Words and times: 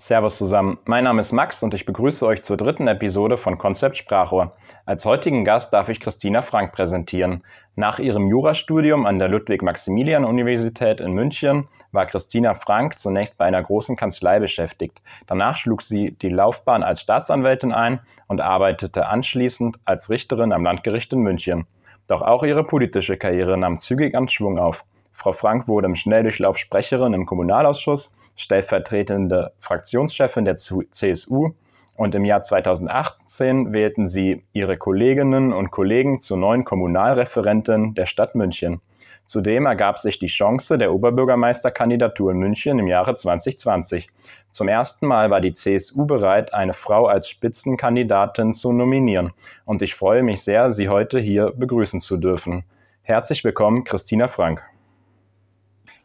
Servus 0.00 0.38
zusammen, 0.38 0.78
mein 0.84 1.02
Name 1.02 1.18
ist 1.18 1.32
Max 1.32 1.64
und 1.64 1.74
ich 1.74 1.84
begrüße 1.84 2.24
euch 2.24 2.40
zur 2.44 2.56
dritten 2.56 2.86
Episode 2.86 3.36
von 3.36 3.58
Konzept 3.58 3.96
Sprachrohr. 3.96 4.56
Als 4.86 5.04
heutigen 5.04 5.44
Gast 5.44 5.72
darf 5.72 5.88
ich 5.88 5.98
Christina 5.98 6.40
Frank 6.40 6.70
präsentieren. 6.70 7.42
Nach 7.74 7.98
ihrem 7.98 8.28
Jurastudium 8.28 9.06
an 9.06 9.18
der 9.18 9.28
Ludwig-Maximilian-Universität 9.28 11.00
in 11.00 11.14
München 11.14 11.66
war 11.90 12.06
Christina 12.06 12.54
Frank 12.54 12.96
zunächst 12.96 13.38
bei 13.38 13.46
einer 13.46 13.60
großen 13.60 13.96
Kanzlei 13.96 14.38
beschäftigt. 14.38 15.02
Danach 15.26 15.56
schlug 15.56 15.82
sie 15.82 16.12
die 16.12 16.28
Laufbahn 16.28 16.84
als 16.84 17.00
Staatsanwältin 17.00 17.72
ein 17.72 17.98
und 18.28 18.40
arbeitete 18.40 19.08
anschließend 19.08 19.78
als 19.84 20.10
Richterin 20.10 20.52
am 20.52 20.62
Landgericht 20.62 21.12
in 21.12 21.22
München. 21.22 21.66
Doch 22.06 22.22
auch 22.22 22.44
ihre 22.44 22.62
politische 22.62 23.16
Karriere 23.16 23.58
nahm 23.58 23.76
zügig 23.76 24.14
an 24.14 24.28
Schwung 24.28 24.60
auf. 24.60 24.84
Frau 25.10 25.32
Frank 25.32 25.66
wurde 25.66 25.88
im 25.88 25.96
Schnelldurchlauf 25.96 26.56
Sprecherin 26.56 27.14
im 27.14 27.26
Kommunalausschuss 27.26 28.14
stellvertretende 28.38 29.52
Fraktionschefin 29.58 30.44
der 30.44 30.54
CSU 30.56 31.50
und 31.96 32.14
im 32.14 32.24
Jahr 32.24 32.40
2018 32.40 33.72
wählten 33.72 34.06
sie 34.06 34.42
ihre 34.52 34.76
Kolleginnen 34.76 35.52
und 35.52 35.72
Kollegen 35.72 36.20
zur 36.20 36.36
neuen 36.36 36.64
Kommunalreferentin 36.64 37.94
der 37.94 38.06
Stadt 38.06 38.36
München. 38.36 38.80
Zudem 39.24 39.66
ergab 39.66 39.98
sich 39.98 40.18
die 40.20 40.28
Chance 40.28 40.78
der 40.78 40.94
Oberbürgermeisterkandidatur 40.94 42.30
in 42.30 42.38
München 42.38 42.78
im 42.78 42.86
Jahre 42.86 43.14
2020. 43.14 44.08
Zum 44.48 44.68
ersten 44.68 45.06
Mal 45.06 45.30
war 45.30 45.40
die 45.40 45.52
CSU 45.52 46.06
bereit, 46.06 46.54
eine 46.54 46.72
Frau 46.72 47.06
als 47.06 47.28
Spitzenkandidatin 47.28 48.54
zu 48.54 48.72
nominieren. 48.72 49.32
Und 49.66 49.82
ich 49.82 49.96
freue 49.96 50.22
mich 50.22 50.42
sehr, 50.42 50.70
Sie 50.70 50.88
heute 50.88 51.18
hier 51.18 51.52
begrüßen 51.54 52.00
zu 52.00 52.16
dürfen. 52.16 52.64
Herzlich 53.02 53.42
willkommen, 53.42 53.84
Christina 53.84 54.28
Frank. 54.28 54.62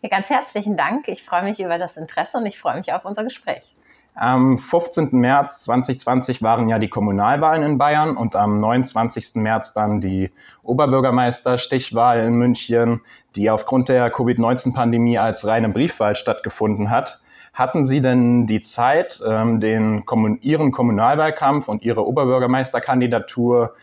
Ja, 0.03 0.09
ganz 0.09 0.29
herzlichen 0.29 0.75
Dank. 0.75 1.07
Ich 1.07 1.23
freue 1.23 1.43
mich 1.43 1.61
über 1.61 1.77
das 1.77 1.95
Interesse 1.95 2.37
und 2.37 2.45
ich 2.45 2.59
freue 2.59 2.75
mich 2.75 2.91
auf 2.91 3.05
unser 3.05 3.23
Gespräch. 3.23 3.73
Am 4.15 4.57
15. 4.57 5.11
März 5.13 5.63
2020 5.63 6.41
waren 6.41 6.67
ja 6.67 6.77
die 6.77 6.89
Kommunalwahlen 6.89 7.63
in 7.63 7.77
Bayern 7.77 8.17
und 8.17 8.35
am 8.35 8.57
29. 8.57 9.35
März 9.35 9.71
dann 9.71 10.01
die 10.01 10.29
Oberbürgermeisterstichwahl 10.61 12.19
in 12.19 12.33
München, 12.33 12.99
die 13.37 13.49
aufgrund 13.49 13.87
der 13.87 14.11
Covid-19-Pandemie 14.11 15.17
als 15.19 15.47
reine 15.47 15.69
Briefwahl 15.69 16.15
stattgefunden 16.15 16.89
hat. 16.89 17.21
Hatten 17.53 17.85
Sie 17.85 18.01
denn 18.01 18.45
die 18.45 18.59
Zeit, 18.59 19.21
ähm, 19.25 19.61
den, 19.61 20.03
Ihren 20.41 20.73
Kommunalwahlkampf 20.73 21.69
und 21.69 21.81
Ihre 21.81 22.05
Oberbürgermeisterkandidatur 22.05 23.73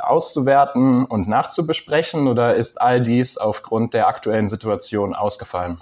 auszuwerten 0.00 1.04
und 1.04 1.28
nachzubesprechen 1.28 2.28
oder 2.28 2.54
ist 2.54 2.80
all 2.80 3.00
dies 3.00 3.36
aufgrund 3.36 3.94
der 3.94 4.08
aktuellen 4.08 4.46
Situation 4.46 5.14
ausgefallen? 5.14 5.80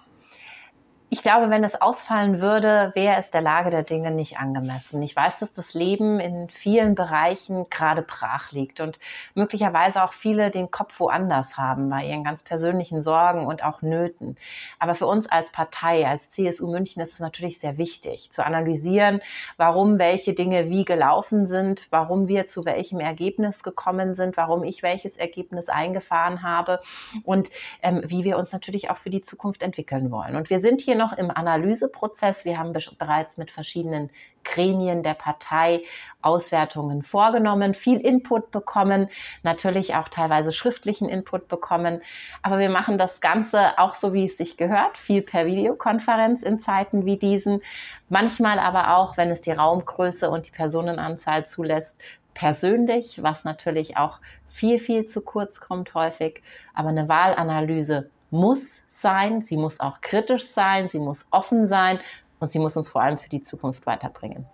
Ich 1.11 1.23
glaube, 1.23 1.49
wenn 1.49 1.65
es 1.65 1.81
ausfallen 1.81 2.39
würde, 2.39 2.91
wäre 2.93 3.17
es 3.17 3.31
der 3.31 3.41
Lage 3.41 3.71
der 3.71 3.83
Dinge 3.83 4.11
nicht 4.11 4.37
angemessen. 4.37 5.03
Ich 5.03 5.17
weiß, 5.17 5.39
dass 5.39 5.55
das 5.55 5.73
Leben 5.73 6.21
in 6.21 6.51
vielen 6.51 6.95
Bereichen 6.95 7.71
gerade 7.71 8.03
brach 8.03 8.53
liegt 8.53 8.81
und 8.81 8.99
möglicherweise 9.35 10.03
auch 10.05 10.13
viele 10.13 10.51
den 10.51 10.71
Kopf 10.71 11.01
woanders 11.01 11.57
haben 11.57 11.89
bei 11.89 12.05
ihren 12.05 12.25
ganz 12.25 12.43
persönlichen 12.43 13.03
Sorgen 13.03 13.47
und 13.47 13.65
auch 13.65 13.81
Nöten. 13.81 14.37
Aber 14.79 14.95
für 14.95 15.07
uns 15.07 15.27
als 15.27 15.51
Partei, 15.51 16.07
als 16.07 16.29
CSU 16.29 16.71
München 16.71 17.01
ist 17.01 17.15
es 17.15 17.21
natürlich 17.21 17.59
sehr 17.59 17.79
wichtig 17.79 18.31
zu 18.31 18.45
analysieren, 18.45 19.23
warum 19.57 19.99
welche 19.99 20.35
Dinge 20.35 20.69
wie 20.69 20.85
gelaufen 20.85 21.47
sind, 21.47 21.87
warum 21.89 22.29
wir 22.29 22.47
zu 22.47 22.67
welchem 22.67 23.01
Ergebnis 23.01 23.63
gekommen 23.63 24.15
sind, 24.15 24.37
warum 24.37 24.63
ich 24.63 24.83
welches 24.83 25.17
Ergebnis 25.17 25.71
eingefahren 25.71 26.43
habe 26.43 26.81
und 27.25 27.49
ähm, 27.83 28.03
wie 28.05 28.25
wir 28.25 28.37
uns 28.37 28.53
natürlich 28.53 28.91
auch 28.91 28.99
für 28.99 29.09
die 29.11 29.23
Zukunft 29.23 29.63
entwickeln 29.63 30.11
wollen. 30.11 30.37
Und 30.37 30.51
wir 30.51 30.61
sind 30.61 30.83
hier 30.83 30.98
noch 30.99 31.15
im 31.15 31.31
Analyseprozess. 31.31 32.45
Wir 32.45 32.59
haben 32.59 32.75
bereits 32.99 33.39
mit 33.39 33.51
verschiedenen 33.51 34.11
Gremien 34.45 35.03
der 35.03 35.15
Partei 35.15 35.83
Auswertungen 36.21 37.03
vorgenommen, 37.03 37.75
viel 37.75 37.99
Input 37.99 38.51
bekommen, 38.51 39.09
natürlich 39.43 39.95
auch 39.95 40.09
teilweise 40.09 40.53
schriftlichen 40.53 41.09
Input 41.09 41.49
bekommen. 41.49 42.03
Aber 42.43 42.59
wir 42.59 42.71
machen 42.71 42.99
das 42.99 43.21
Ganze 43.21 43.79
auch 43.79 43.95
so, 43.95 44.13
wie 44.13 44.27
es 44.27 44.37
sich 44.37 44.57
gehört, 44.57 44.99
viel 44.99 45.23
per 45.23 45.47
Videokonferenz 45.47 46.43
in 46.43 46.59
Zeiten 46.59 47.07
wie 47.07 47.17
diesen. 47.17 47.63
Manchmal 48.09 48.59
aber 48.59 48.97
auch, 48.97 49.17
wenn 49.17 49.31
es 49.31 49.41
die 49.41 49.53
Raumgröße 49.53 50.29
und 50.31 50.47
die 50.47 50.53
Personenanzahl 50.53 51.47
zulässt, 51.47 51.97
persönlich, 52.35 53.23
was 53.23 53.45
natürlich 53.45 53.97
auch 53.97 54.19
viel, 54.47 54.79
viel 54.79 55.07
zu 55.07 55.23
kurz 55.23 55.61
kommt 55.61 55.95
häufig. 55.95 56.43
Aber 56.75 56.89
eine 56.89 57.09
Wahlanalyse 57.09 58.11
muss 58.31 58.81
sein, 59.01 59.43
sie 59.43 59.57
muss 59.57 59.81
auch 59.81 60.01
kritisch 60.01 60.47
sein, 60.47 60.89
sie 60.89 60.99
muss 60.99 61.27
offen 61.31 61.67
sein 61.67 62.01
und 62.41 62.51
sie 62.51 62.59
muss 62.59 62.77
uns 62.77 62.89
vor 62.89 63.03
allem 63.03 63.19
für 63.19 63.29
die 63.29 63.43
Zukunft 63.43 63.87
weiterbringen. 63.87 64.47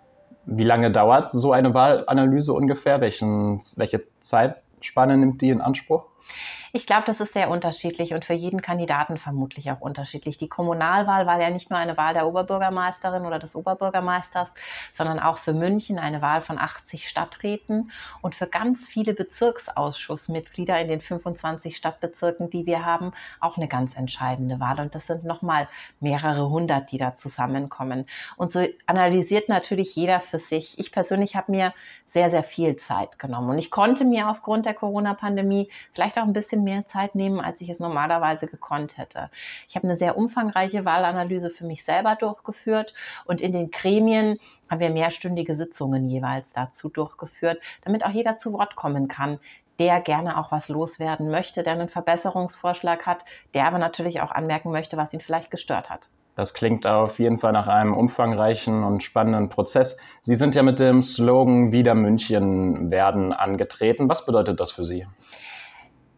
Wie 0.45 0.63
lange 0.63 0.91
dauert 0.91 1.31
so 1.31 1.51
eine 1.51 1.73
Wahlanalyse 1.73 2.53
ungefähr? 2.53 3.01
Welchen, 3.01 3.59
welche 3.77 4.03
Zeitspanne 4.19 5.17
nimmt 5.17 5.41
die 5.41 5.49
in 5.49 5.61
Anspruch? 5.61 6.05
Ich 6.75 6.85
glaube, 6.85 7.03
das 7.05 7.21
ist 7.21 7.31
sehr 7.31 7.49
unterschiedlich 7.49 8.13
und 8.13 8.25
für 8.25 8.33
jeden 8.33 8.61
Kandidaten 8.61 9.17
vermutlich 9.17 9.71
auch 9.71 9.79
unterschiedlich. 9.79 10.37
Die 10.37 10.49
Kommunalwahl 10.49 11.25
war 11.25 11.39
ja 11.39 11.49
nicht 11.49 11.69
nur 11.69 11.79
eine 11.79 11.95
Wahl 11.95 12.13
der 12.13 12.27
Oberbürgermeisterin 12.27 13.25
oder 13.25 13.39
des 13.39 13.55
Oberbürgermeisters, 13.55 14.53
sondern 14.91 15.21
auch 15.21 15.37
für 15.37 15.53
München 15.53 15.99
eine 15.99 16.21
Wahl 16.21 16.41
von 16.41 16.59
80 16.59 17.07
Stadträten 17.07 17.91
und 18.21 18.35
für 18.35 18.47
ganz 18.47 18.89
viele 18.89 19.13
Bezirksausschussmitglieder 19.13 20.77
in 20.81 20.89
den 20.89 20.99
25 20.99 21.77
Stadtbezirken, 21.77 22.49
die 22.49 22.65
wir 22.65 22.83
haben, 22.83 23.13
auch 23.39 23.55
eine 23.55 23.69
ganz 23.69 23.95
entscheidende 23.95 24.59
Wahl. 24.59 24.81
Und 24.81 24.95
das 24.95 25.07
sind 25.07 25.23
nochmal 25.23 25.69
mehrere 26.01 26.49
hundert, 26.49 26.91
die 26.91 26.97
da 26.97 27.13
zusammenkommen. 27.13 28.05
Und 28.35 28.51
so 28.51 28.67
analysiert 28.85 29.47
natürlich 29.47 29.95
jeder 29.95 30.19
für 30.19 30.39
sich. 30.39 30.77
Ich 30.77 30.91
persönlich 30.91 31.37
habe 31.37 31.53
mir 31.53 31.73
sehr, 32.07 32.29
sehr 32.29 32.43
viel 32.43 32.75
Zeit 32.75 33.17
genommen 33.17 33.49
und 33.49 33.57
ich 33.57 33.71
konnte 33.71 34.05
mir 34.05 34.29
aufgrund 34.29 34.65
der 34.65 34.73
Corona-Pandemie 34.73 35.69
vielleicht 35.91 36.17
auch 36.17 36.23
ein 36.23 36.33
bisschen 36.33 36.64
mehr 36.65 36.85
Zeit 36.85 37.15
nehmen, 37.15 37.39
als 37.39 37.61
ich 37.61 37.69
es 37.69 37.79
normalerweise 37.79 38.47
gekonnt 38.47 38.97
hätte. 38.97 39.29
Ich 39.69 39.77
habe 39.77 39.87
eine 39.87 39.95
sehr 39.95 40.17
umfangreiche 40.17 40.83
Wahlanalyse 40.83 41.49
für 41.49 41.65
mich 41.65 41.85
selber 41.85 42.15
durchgeführt 42.15 42.93
und 43.23 43.39
in 43.39 43.53
den 43.53 43.71
Gremien 43.71 44.37
haben 44.69 44.81
wir 44.81 44.89
mehrstündige 44.89 45.55
Sitzungen 45.55 46.09
jeweils 46.09 46.51
dazu 46.51 46.89
durchgeführt, 46.89 47.61
damit 47.85 48.05
auch 48.05 48.11
jeder 48.11 48.35
zu 48.35 48.51
Wort 48.51 48.75
kommen 48.75 49.07
kann, 49.07 49.39
der 49.79 50.01
gerne 50.01 50.37
auch 50.37 50.51
was 50.51 50.67
loswerden 50.67 51.31
möchte, 51.31 51.63
der 51.63 51.73
einen 51.73 51.89
Verbesserungsvorschlag 51.89 53.05
hat, 53.05 53.23
der 53.53 53.67
aber 53.67 53.77
natürlich 53.77 54.21
auch 54.21 54.31
anmerken 54.31 54.71
möchte, 54.71 54.97
was 54.97 55.13
ihn 55.13 55.19
vielleicht 55.21 55.51
gestört 55.51 55.89
hat. 55.89 56.09
Das 56.35 56.53
klingt 56.53 56.85
auf 56.85 57.17
jeden 57.19 57.39
Fall 57.39 57.53
nach 57.53 57.67
einem 57.67 57.93
umfangreichen 57.93 58.83
und 58.83 59.03
spannenden 59.03 59.47
Prozess. 59.47 59.97
Sie 60.21 60.35
sind 60.35 60.53
ja 60.53 60.63
mit 60.63 60.79
dem 60.79 61.01
Slogan 61.01 61.71
Wieder 61.71 61.95
München 61.95 62.91
werden 62.91 63.31
angetreten. 63.31 64.09
Was 64.09 64.25
bedeutet 64.25 64.59
das 64.59 64.71
für 64.71 64.83
Sie? 64.83 65.07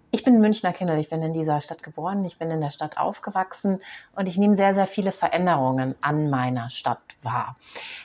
Ich 0.09 0.23
bin 0.23 0.39
Münchner 0.39 0.71
Kind, 0.71 0.89
ich 0.91 1.09
bin 1.09 1.21
in 1.21 1.33
dieser 1.33 1.59
Stadt 1.59 1.83
geboren, 1.83 2.23
ich 2.23 2.37
bin 2.37 2.49
in 2.49 2.61
der 2.61 2.69
Stadt 2.69 2.97
aufgewachsen 2.97 3.81
und 4.15 4.27
ich 4.27 4.37
nehme 4.37 4.55
sehr, 4.55 4.73
sehr 4.73 4.87
viele 4.87 5.11
Veränderungen 5.11 5.95
an 5.99 6.29
meiner 6.29 6.69
Stadt 6.69 7.01
wahr. 7.23 7.57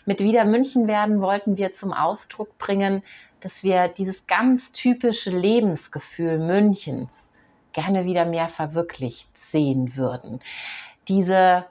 Mit 0.05 0.21
Wieder 0.21 0.45
München 0.45 0.89
werden 0.89 1.21
wollten 1.21 1.57
wir 1.57 1.73
zum 1.73 1.93
Ausdruck 1.93 2.59
bringen, 2.59 3.05
dass 3.41 3.63
wir 3.63 3.87
dieses 3.87 4.27
ganz 4.27 4.73
typische 4.73 5.31
Lebensgefühl 5.31 6.39
Münchens 6.39 7.29
gerne 7.73 8.05
wieder 8.05 8.25
mehr 8.25 8.49
verwirklicht 8.49 9.37
sehen 9.39 9.97
würden. 9.97 10.41
Diese 11.07 11.67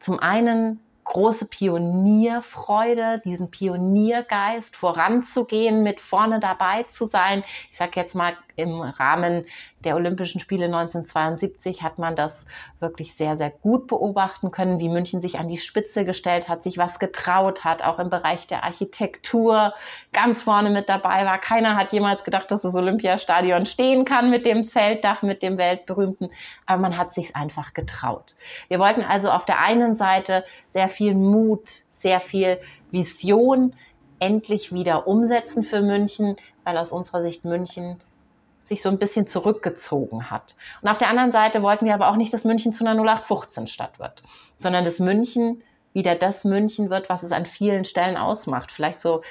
zum 0.00 0.18
einen 0.18 0.80
große 1.10 1.46
Pionierfreude, 1.46 3.20
diesen 3.24 3.50
Pioniergeist 3.50 4.76
voranzugehen, 4.76 5.82
mit 5.82 6.00
vorne 6.00 6.38
dabei 6.38 6.84
zu 6.84 7.04
sein. 7.04 7.42
Ich 7.70 7.76
sage 7.76 7.92
jetzt 7.96 8.14
mal 8.14 8.36
im 8.54 8.80
Rahmen 8.80 9.44
der 9.84 9.96
Olympischen 9.96 10.40
Spiele 10.40 10.66
1972 10.66 11.82
hat 11.82 11.98
man 11.98 12.14
das 12.14 12.46
wirklich 12.80 13.14
sehr, 13.14 13.36
sehr 13.36 13.50
gut 13.50 13.86
beobachten 13.86 14.50
können, 14.50 14.78
wie 14.78 14.88
München 14.88 15.20
sich 15.20 15.38
an 15.38 15.48
die 15.48 15.58
Spitze 15.58 16.04
gestellt 16.04 16.48
hat, 16.48 16.62
sich 16.62 16.76
was 16.76 16.98
getraut 16.98 17.64
hat, 17.64 17.82
auch 17.82 17.98
im 17.98 18.10
Bereich 18.10 18.46
der 18.46 18.64
Architektur 18.64 19.72
ganz 20.12 20.42
vorne 20.42 20.70
mit 20.70 20.88
dabei 20.88 21.24
war. 21.24 21.38
Keiner 21.38 21.76
hat 21.76 21.92
jemals 21.92 22.24
gedacht, 22.24 22.50
dass 22.50 22.62
das 22.62 22.74
Olympiastadion 22.74 23.64
stehen 23.64 24.04
kann 24.04 24.30
mit 24.30 24.44
dem 24.44 24.68
Zeltdach, 24.68 25.22
mit 25.22 25.42
dem 25.42 25.56
weltberühmten, 25.56 26.30
aber 26.66 26.82
man 26.82 26.98
hat 26.98 27.12
sich 27.12 27.34
einfach 27.34 27.72
getraut. 27.72 28.34
Wir 28.68 28.78
wollten 28.78 29.02
also 29.02 29.30
auf 29.30 29.44
der 29.46 29.60
einen 29.60 29.94
Seite 29.94 30.44
sehr 30.68 30.88
viel 30.88 31.14
Mut, 31.14 31.68
sehr 31.90 32.20
viel 32.20 32.58
Vision 32.90 33.74
endlich 34.18 34.72
wieder 34.72 35.06
umsetzen 35.06 35.64
für 35.64 35.80
München, 35.80 36.36
weil 36.64 36.76
aus 36.76 36.92
unserer 36.92 37.22
Sicht 37.22 37.44
München 37.44 38.00
sich 38.70 38.82
so 38.82 38.88
ein 38.88 38.98
bisschen 38.98 39.26
zurückgezogen 39.26 40.30
hat. 40.30 40.54
Und 40.80 40.88
auf 40.88 40.98
der 40.98 41.08
anderen 41.08 41.32
Seite 41.32 41.60
wollten 41.60 41.86
wir 41.86 41.94
aber 41.94 42.08
auch 42.08 42.16
nicht, 42.16 42.32
dass 42.32 42.44
München 42.44 42.72
zu 42.72 42.86
einer 42.86 43.00
0815-Stadt 43.02 43.98
wird, 43.98 44.22
sondern 44.58 44.84
dass 44.84 45.00
München 45.00 45.62
wieder 45.92 46.14
das 46.14 46.44
München 46.44 46.88
wird, 46.88 47.10
was 47.10 47.24
es 47.24 47.32
an 47.32 47.46
vielen 47.46 47.84
Stellen 47.84 48.16
ausmacht. 48.16 48.70
Vielleicht 48.70 49.00
so 49.00 49.22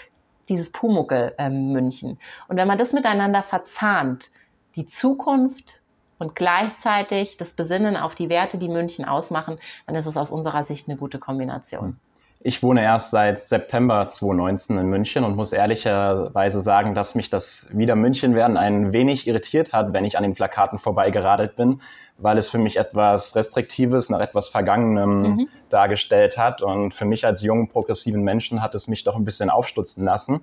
dieses 0.50 0.71
Pumuckel 0.71 1.33
äh, 1.38 1.50
München. 1.50 2.19
Und 2.50 2.57
wenn 2.57 2.68
man 2.68 2.77
das 2.77 2.91
miteinander 2.91 3.41
verzahnt, 3.41 4.30
die 4.75 4.86
Zukunft 4.86 5.81
und 6.18 6.35
gleichzeitig 6.35 7.38
das 7.38 7.53
Besinnen 7.53 7.95
auf 7.95 8.15
die 8.15 8.27
Werte, 8.27 8.57
die 8.57 8.68
München 8.68 9.06
ausmachen, 9.06 9.57
dann 9.88 9.95
ist 9.95 10.06
es 10.06 10.18
aus 10.18 10.31
unserer 10.31 10.65
Sicht 10.65 10.89
eine 10.89 10.97
gute 10.97 11.18
Kombination. 11.18 11.97
Ich 12.41 12.63
wohne 12.63 12.81
erst 12.81 13.12
seit 13.12 13.41
September 13.41 14.07
2019 14.07 14.77
in 14.77 14.88
München 14.88 15.25
und 15.25 15.36
muss 15.36 15.51
ehrlicherweise 15.51 16.62
sagen, 16.62 16.95
dass 16.95 17.13
mich 17.13 17.30
das 17.30 17.68
Wieder 17.74 17.97
München 17.97 18.33
werden 18.33 18.56
ein 18.56 18.94
wenig 18.94 19.27
irritiert 19.27 19.74
hat, 19.74 19.91
wenn 19.91 20.06
ich 20.06 20.15
an 20.15 20.24
den 20.24 20.36
Plakaten 20.36 20.77
vorbeigeradelt 20.77 21.57
bin, 21.57 21.81
weil 22.18 22.38
es 22.38 22.47
für 22.47 22.57
mich 22.57 22.77
etwas 22.77 23.36
Restriktives 23.36 24.09
nach 24.09 24.21
etwas 24.21 24.47
Vergangenem 24.47 25.21
mhm. 25.21 25.50
dargestellt 25.69 26.38
hat. 26.38 26.62
Und 26.62 26.94
für 26.94 27.03
mich 27.03 27.25
als 27.25 27.41
jungen, 27.41 27.68
progressiven 27.68 28.24
Menschen 28.24 28.62
hat 28.62 28.74
es 28.74 28.88
mich 28.88 29.03
doch 29.03 29.18
ein 29.18 29.25
bisschen 29.25 29.50
aufstutzen 29.50 30.06
lassen. 30.06 30.39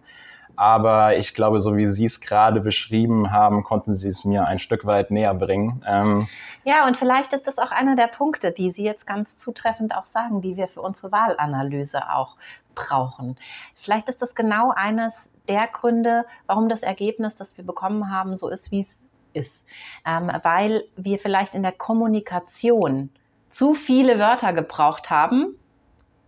Aber 0.57 1.17
ich 1.17 1.35
glaube, 1.35 1.61
so 1.61 1.77
wie 1.77 1.87
Sie 1.87 2.07
es 2.07 2.21
gerade 2.21 2.61
beschrieben 2.61 3.31
haben, 3.31 3.63
konnten 3.63 3.95
Sie 3.95 4.09
es 4.09 4.25
mir 4.25 4.47
ein 4.47 4.59
Stück 4.59 4.87
weit 4.87 5.11
näher 5.11 5.35
bringen. 5.35 5.85
Ähm 5.87 6.29
ja, 6.65 6.87
und 6.87 6.97
vielleicht 6.97 7.33
ist 7.33 7.47
das 7.47 7.59
auch 7.59 7.71
einer 7.71 7.95
der 7.95 8.09
Punkte, 8.09 8.53
die 8.53 8.71
Sie 8.71 8.85
jetzt 8.85 9.07
ganz 9.07 9.39
zutreffend 9.39 9.95
auch 9.95 10.07
sagen, 10.07 10.41
die 10.41 10.57
wir 10.57 10.69
für 10.69 10.81
unsere 10.81 11.13
Wahlanalyse 11.13 12.11
auch 12.11 12.37
brauchen. 12.75 13.37
Vielleicht 13.75 14.09
ist 14.09 14.23
das 14.23 14.35
genau 14.35 14.73
eines 14.75 15.33
der 15.49 15.67
Gründe, 15.69 16.25
warum 16.47 16.69
das 16.69 16.83
Ergebnis, 16.83 17.37
das 17.37 17.57
wir 17.57 17.65
bekommen 17.65 18.11
haben, 18.11 18.37
so 18.37 18.49
ist, 18.49 18.71
wie 18.71 18.81
es 18.81 19.07
ist. 19.33 19.67
Ähm, 20.07 20.31
weil 20.43 20.85
wir 20.97 21.19
vielleicht 21.19 21.55
in 21.55 21.63
der 21.63 21.73
Kommunikation 21.73 23.11
zu 23.51 23.75
viele 23.75 24.19
Wörter 24.19 24.53
gebraucht 24.53 25.11
haben, 25.11 25.57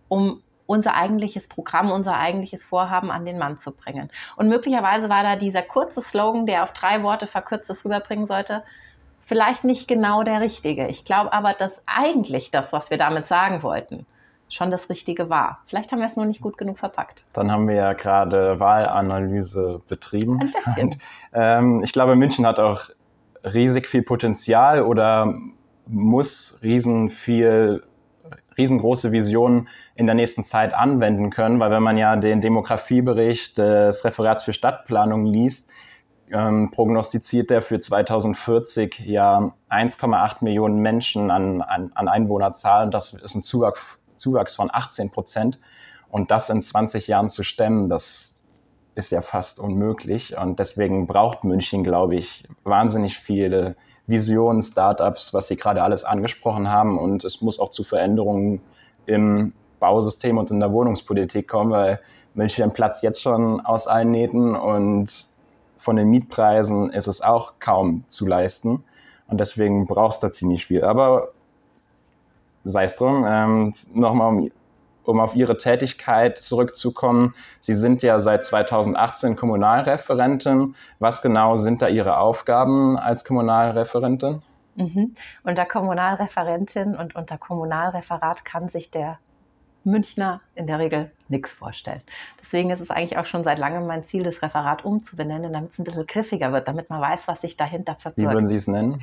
um 0.07 0.41
unser 0.69 0.93
eigentliches 0.93 1.47
Programm, 1.47 1.89
unser 1.89 2.15
eigentliches 2.15 2.63
Vorhaben 2.63 3.09
an 3.09 3.25
den 3.25 3.39
Mann 3.39 3.57
zu 3.57 3.71
bringen. 3.71 4.11
Und 4.35 4.49
möglicherweise 4.49 5.09
war 5.09 5.23
da 5.23 5.35
dieser 5.35 5.63
kurze 5.63 5.99
Slogan, 5.99 6.45
der 6.45 6.61
auf 6.61 6.73
drei 6.73 7.01
Worte 7.01 7.25
verkürztes 7.25 7.83
rüberbringen 7.85 8.27
sollte, 8.27 8.63
vielleicht 9.19 9.63
nicht 9.63 9.87
genau 9.87 10.21
der 10.21 10.41
richtige. 10.41 10.87
Ich 10.87 11.05
glaube 11.05 11.33
aber, 11.33 11.53
dass 11.53 11.81
eigentlich 11.87 12.51
das, 12.51 12.71
was 12.71 12.91
wir 12.91 12.99
damit 12.99 13.25
sagen 13.25 13.63
wollten, 13.63 14.05
schon 14.47 14.69
das 14.69 14.89
Richtige 14.89 15.27
war. 15.27 15.63
Vielleicht 15.65 15.91
haben 15.91 15.99
wir 15.99 16.05
es 16.05 16.15
nur 16.15 16.25
nicht 16.25 16.41
gut 16.41 16.57
genug 16.59 16.77
verpackt. 16.77 17.23
Dann 17.33 17.51
haben 17.51 17.67
wir 17.67 17.75
ja 17.75 17.93
gerade 17.93 18.59
Wahlanalyse 18.59 19.81
betrieben. 19.87 20.39
Ein 20.39 20.51
bisschen. 20.51 20.87
Und, 20.89 20.97
ähm, 21.33 21.83
ich 21.83 21.91
glaube, 21.91 22.15
München 22.15 22.45
hat 22.45 22.59
auch 22.59 22.89
riesig 23.43 23.87
viel 23.87 24.03
Potenzial 24.03 24.83
oder 24.83 25.33
muss 25.87 26.59
riesen 26.61 27.09
viel 27.09 27.83
riesengroße 28.59 29.11
Visionen 29.11 29.67
in 29.95 30.05
der 30.05 30.13
nächsten 30.15 30.43
Zeit 30.43 30.73
anwenden 30.75 31.31
können, 31.31 31.59
weil 31.59 31.71
wenn 31.71 31.81
man 31.81 31.97
ja 31.97 32.15
den 32.15 32.41
Demografiebericht 32.41 33.57
des 33.57 34.05
Referats 34.05 34.43
für 34.43 34.53
Stadtplanung 34.53 35.25
liest, 35.25 35.69
ähm, 36.31 36.69
prognostiziert 36.71 37.49
der 37.49 37.61
für 37.61 37.79
2040 37.79 38.99
ja 38.99 39.53
1,8 39.69 40.43
Millionen 40.43 40.79
Menschen 40.79 41.31
an, 41.31 41.61
an, 41.61 41.91
an 41.95 42.07
Einwohnerzahlen. 42.07 42.91
Das 42.91 43.13
ist 43.13 43.35
ein 43.35 43.43
Zuwachs, 43.43 43.79
Zuwachs 44.15 44.55
von 44.55 44.69
18 44.71 45.09
Prozent. 45.09 45.59
Und 46.09 46.31
das 46.31 46.49
in 46.49 46.61
20 46.61 47.07
Jahren 47.07 47.29
zu 47.29 47.43
stemmen, 47.43 47.89
das 47.89 48.35
ist 48.95 49.11
ja 49.11 49.21
fast 49.21 49.59
unmöglich. 49.59 50.37
Und 50.37 50.59
deswegen 50.59 51.07
braucht 51.07 51.43
München, 51.43 51.83
glaube 51.83 52.15
ich, 52.15 52.47
wahnsinnig 52.63 53.17
viele 53.17 53.75
Visionen, 54.09 54.61
Startups, 54.61 55.33
was 55.33 55.47
Sie 55.47 55.55
gerade 55.55 55.83
alles 55.83 56.03
angesprochen 56.03 56.69
haben. 56.69 56.97
Und 56.97 57.23
es 57.23 57.41
muss 57.41 57.59
auch 57.59 57.69
zu 57.69 57.83
Veränderungen 57.83 58.61
im 59.05 59.53
Bausystem 59.79 60.37
und 60.37 60.51
in 60.51 60.59
der 60.59 60.71
Wohnungspolitik 60.71 61.47
kommen, 61.47 61.71
weil 61.71 61.99
München 62.33 62.71
platzt 62.71 63.03
jetzt 63.03 63.21
schon 63.21 63.61
aus 63.61 63.87
allen 63.87 64.11
Nähten 64.11 64.55
und 64.55 65.27
von 65.77 65.95
den 65.95 66.09
Mietpreisen 66.09 66.91
ist 66.91 67.07
es 67.07 67.21
auch 67.21 67.53
kaum 67.59 68.03
zu 68.07 68.27
leisten. 68.27 68.83
Und 69.27 69.39
deswegen 69.39 69.85
brauchst 69.85 70.17
es 70.17 70.21
da 70.21 70.31
ziemlich 70.31 70.65
viel. 70.65 70.83
Aber 70.83 71.29
sei 72.63 72.83
es 72.83 72.95
drum, 72.95 73.25
ähm, 73.27 73.73
nochmal 73.93 74.29
um 74.29 74.51
um 75.09 75.19
auf 75.19 75.35
Ihre 75.35 75.57
Tätigkeit 75.57 76.37
zurückzukommen. 76.37 77.33
Sie 77.59 77.73
sind 77.73 78.03
ja 78.03 78.19
seit 78.19 78.43
2018 78.43 79.35
Kommunalreferentin. 79.35 80.75
Was 80.99 81.21
genau 81.21 81.57
sind 81.57 81.81
da 81.81 81.87
Ihre 81.87 82.17
Aufgaben 82.17 82.97
als 82.97 83.25
Kommunalreferentin? 83.25 84.41
Mhm. 84.75 85.15
Unter 85.43 85.65
Kommunalreferentin 85.65 86.95
und 86.95 87.15
unter 87.15 87.37
Kommunalreferat 87.37 88.45
kann 88.45 88.69
sich 88.69 88.91
der 88.91 89.19
Münchner 89.83 90.41
in 90.55 90.67
der 90.67 90.79
Regel 90.79 91.11
nichts 91.29 91.53
vorstellen. 91.53 92.01
Deswegen 92.39 92.69
ist 92.71 92.79
es 92.79 92.89
eigentlich 92.89 93.17
auch 93.17 93.25
schon 93.25 93.43
seit 93.43 93.59
langem 93.59 93.87
mein 93.87 94.03
Ziel, 94.03 94.23
das 94.23 94.41
Referat 94.41 94.83
umzubenennen, 94.83 95.53
damit 95.53 95.71
es 95.71 95.79
ein 95.79 95.83
bisschen 95.83 96.07
griffiger 96.07 96.51
wird, 96.51 96.67
damit 96.67 96.89
man 96.89 97.01
weiß, 97.01 97.27
was 97.27 97.41
sich 97.41 97.55
dahinter 97.55 97.95
verbirgt. 97.95 98.29
Wie 98.29 98.33
würden 98.33 98.47
Sie 98.47 98.55
es 98.55 98.67
nennen? 98.67 99.01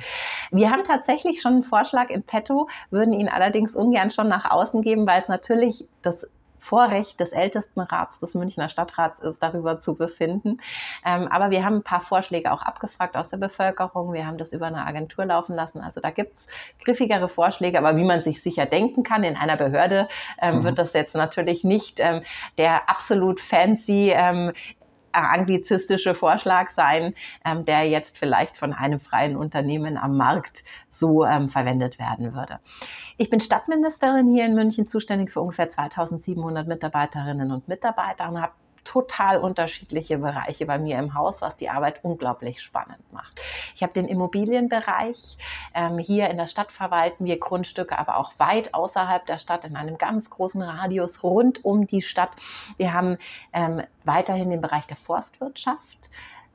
Wir 0.51 0.71
haben 0.71 0.83
tatsächlich 0.83 1.41
schon 1.41 1.53
einen 1.53 1.63
Vorschlag 1.63 2.09
in 2.09 2.23
petto, 2.23 2.69
würden 2.89 3.13
ihn 3.13 3.29
allerdings 3.29 3.75
ungern 3.75 4.11
schon 4.11 4.27
nach 4.27 4.49
außen 4.49 4.81
geben, 4.81 5.07
weil 5.07 5.21
es 5.21 5.29
natürlich 5.29 5.87
das 6.01 6.27
Vorrecht 6.59 7.19
des 7.19 7.31
ältesten 7.31 7.79
Rats 7.81 8.19
des 8.19 8.33
Münchner 8.33 8.69
Stadtrats 8.69 9.19
ist, 9.19 9.41
darüber 9.41 9.79
zu 9.79 9.95
befinden. 9.95 10.57
Ähm, 11.05 11.27
aber 11.27 11.49
wir 11.51 11.63
haben 11.63 11.77
ein 11.77 11.83
paar 11.83 12.01
Vorschläge 12.01 12.51
auch 12.51 12.61
abgefragt 12.61 13.15
aus 13.15 13.29
der 13.29 13.37
Bevölkerung. 13.37 14.13
Wir 14.13 14.25
haben 14.25 14.37
das 14.37 14.53
über 14.53 14.67
eine 14.67 14.85
Agentur 14.85 15.25
laufen 15.25 15.55
lassen. 15.55 15.81
Also 15.81 16.01
da 16.01 16.09
gibt 16.09 16.35
es 16.35 16.47
griffigere 16.83 17.27
Vorschläge, 17.27 17.77
aber 17.77 17.95
wie 17.97 18.03
man 18.03 18.21
sich 18.21 18.41
sicher 18.41 18.65
denken 18.65 19.03
kann, 19.03 19.23
in 19.23 19.35
einer 19.35 19.57
Behörde 19.57 20.07
ähm, 20.41 20.59
mhm. 20.59 20.63
wird 20.63 20.79
das 20.79 20.93
jetzt 20.93 21.15
natürlich 21.15 21.63
nicht 21.63 21.99
ähm, 21.99 22.23
der 22.57 22.89
absolut 22.89 23.39
fancy 23.39 24.11
ähm, 24.13 24.53
anglizistische 25.11 26.13
Vorschlag 26.13 26.71
sein, 26.71 27.13
ähm, 27.45 27.65
der 27.65 27.87
jetzt 27.89 28.17
vielleicht 28.17 28.57
von 28.57 28.73
einem 28.73 28.99
freien 28.99 29.35
Unternehmen 29.35 29.97
am 29.97 30.17
Markt 30.17 30.63
so 30.89 31.25
ähm, 31.25 31.49
verwendet 31.49 31.99
werden 31.99 32.33
würde. 32.33 32.59
Ich 33.17 33.29
bin 33.29 33.39
Stadtministerin 33.39 34.27
hier 34.31 34.45
in 34.45 34.55
München, 34.55 34.87
zuständig 34.87 35.31
für 35.31 35.41
ungefähr 35.41 35.69
2700 35.69 36.67
Mitarbeiterinnen 36.67 37.51
und 37.51 37.67
Mitarbeiter 37.67 38.29
und 38.29 38.41
habe 38.41 38.53
total 38.87 39.37
unterschiedliche 39.39 40.17
Bereiche 40.17 40.65
bei 40.65 40.79
mir 40.79 40.97
im 40.97 41.13
Haus, 41.13 41.41
was 41.41 41.57
die 41.57 41.69
Arbeit 41.69 42.03
unglaublich 42.03 42.61
spannend 42.61 43.01
macht. 43.11 43.41
Ich 43.75 43.83
habe 43.83 43.91
den 43.91 44.05
Immobilienbereich. 44.05 45.37
Ähm, 45.75 45.97
hier 45.97 46.29
in 46.29 46.37
der 46.37 46.47
Stadt 46.47 46.71
verwalten 46.71 47.25
wir 47.25 47.37
Grundstücke, 47.37 47.99
aber 47.99 48.15
auch 48.15 48.31
weit 48.37 48.73
außerhalb 48.73 49.25
der 49.25 49.39
Stadt 49.39 49.65
in 49.65 49.75
einem 49.75 49.97
ganz 49.97 50.29
großen 50.29 50.61
Radius 50.61 51.21
rund 51.21 51.65
um 51.65 51.85
die 51.85 52.01
Stadt. 52.01 52.31
Wir 52.77 52.93
haben 52.93 53.17
ähm, 53.51 53.83
weiterhin 54.05 54.49
den 54.49 54.61
Bereich 54.61 54.87
der 54.87 54.97
Forstwirtschaft. 54.97 56.09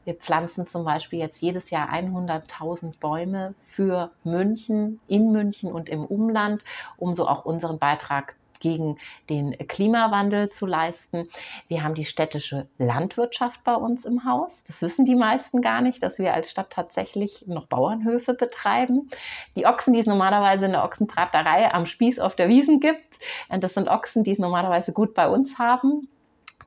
Wir 0.05 0.15
pflanzen 0.15 0.67
zum 0.67 0.85
Beispiel 0.85 1.19
jetzt 1.19 1.41
jedes 1.43 1.71
Jahr 1.71 1.91
100.000 1.91 2.99
Bäume 2.99 3.55
für 3.61 4.11
München, 4.25 5.01
in 5.07 5.31
München 5.31 5.71
und 5.71 5.89
im 5.89 6.05
Umland, 6.05 6.65
um 6.97 7.15
so 7.15 7.29
auch 7.29 7.45
unseren 7.45 7.79
Beitrag 7.79 8.35
gegen 8.63 8.97
den 9.29 9.59
Klimawandel 9.69 10.49
zu 10.49 10.65
leisten. 10.65 11.29
Wir 11.69 11.83
haben 11.83 11.95
die 11.95 12.07
städtische 12.07 12.69
Landwirtschaft 12.79 13.63
bei 13.65 13.75
uns 13.75 14.07
im 14.07 14.25
Haus. 14.25 14.53
Das 14.67 14.81
wissen 14.81 15.05
die 15.05 15.17
meisten 15.17 15.61
gar 15.61 15.83
nicht, 15.83 16.03
dass 16.03 16.19
wir 16.19 16.33
als 16.33 16.51
Stadt 16.51 16.71
tatsächlich 16.71 17.45
noch 17.47 17.67
Bauernhöfe 17.67 18.33
betreiben. 18.33 19.11
Die 19.57 19.67
Ochsen, 19.67 19.93
die 19.93 20.01
es 20.01 20.07
normalerweise 20.07 20.65
in 20.65 20.73
der 20.73 20.85
Ochsenbraterei 20.85 21.75
am 21.75 21.85
Spieß 21.85 22.21
auf 22.21 22.37
der 22.37 22.49
Wiesen 22.49 22.81
gibt, 22.81 23.19
äh, 23.51 23.59
das 23.59 23.75
sind 23.75 23.89
Ochsen, 23.89 24.25
die 24.25 24.33
es 24.33 24.39
normalerweise 24.39 24.93
gut 24.93 25.13
bei 25.13 25.29
uns 25.29 25.59
haben. 25.59 26.09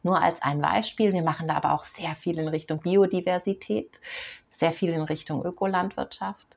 Nur 0.04 0.22
als 0.22 0.42
ein 0.44 0.62
Beispiel. 0.62 1.14
Wir 1.14 1.24
machen 1.24 1.48
da 1.48 1.56
aber 1.56 1.74
auch 1.74 1.86
sehr 1.86 2.14
viel 2.14 2.38
in 2.38 2.48
Richtung 2.48 2.80
Biodiversität, 2.80 4.00
sehr 4.52 4.72
viel 4.72 4.92
in 4.92 5.02
Richtung 5.02 5.44
Ökolandwirtschaft. 5.44 6.55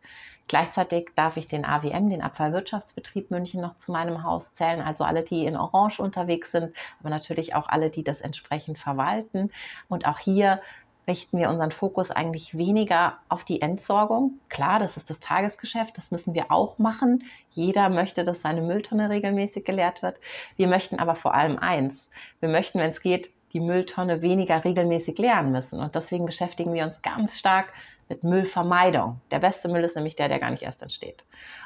Gleichzeitig 0.48 1.10
darf 1.14 1.36
ich 1.36 1.46
den 1.46 1.64
AWM, 1.64 2.10
den 2.10 2.22
Abfallwirtschaftsbetrieb 2.22 3.30
München, 3.30 3.60
noch 3.60 3.76
zu 3.76 3.92
meinem 3.92 4.24
Haus 4.24 4.54
zählen. 4.54 4.80
Also 4.80 5.04
alle, 5.04 5.22
die 5.22 5.44
in 5.44 5.56
Orange 5.56 6.00
unterwegs 6.00 6.50
sind, 6.52 6.74
aber 7.00 7.10
natürlich 7.10 7.54
auch 7.54 7.68
alle, 7.68 7.90
die 7.90 8.02
das 8.02 8.22
entsprechend 8.22 8.78
verwalten. 8.78 9.50
Und 9.88 10.06
auch 10.06 10.18
hier 10.18 10.60
richten 11.06 11.38
wir 11.38 11.48
unseren 11.48 11.72
Fokus 11.72 12.10
eigentlich 12.10 12.56
weniger 12.56 13.18
auf 13.28 13.42
die 13.42 13.62
Entsorgung. 13.62 14.38
Klar, 14.48 14.78
das 14.78 14.96
ist 14.96 15.10
das 15.10 15.20
Tagesgeschäft, 15.20 15.96
das 15.96 16.10
müssen 16.10 16.34
wir 16.34 16.52
auch 16.52 16.78
machen. 16.78 17.24
Jeder 17.50 17.88
möchte, 17.88 18.24
dass 18.24 18.42
seine 18.42 18.60
Mülltonne 18.60 19.10
regelmäßig 19.10 19.64
geleert 19.64 20.02
wird. 20.02 20.18
Wir 20.56 20.68
möchten 20.68 20.98
aber 20.98 21.14
vor 21.14 21.34
allem 21.34 21.58
eins. 21.58 22.08
Wir 22.40 22.48
möchten, 22.48 22.78
wenn 22.78 22.90
es 22.90 23.00
geht, 23.00 23.30
die 23.54 23.60
Mülltonne 23.60 24.20
weniger 24.20 24.64
regelmäßig 24.64 25.18
leeren 25.18 25.50
müssen. 25.50 25.80
Und 25.80 25.94
deswegen 25.94 26.26
beschäftigen 26.26 26.74
wir 26.74 26.84
uns 26.84 27.00
ganz 27.00 27.38
stark 27.38 27.72
mit 28.08 28.24
Müllvermeidung. 28.24 29.20
Der 29.30 29.38
beste 29.38 29.68
Müll 29.68 29.84
ist 29.84 29.96
nämlich 29.96 30.16
der, 30.16 30.28
der 30.28 30.38
gar 30.38 30.50
nicht 30.50 30.62
erst 30.62 30.82
entsteht. 30.82 31.24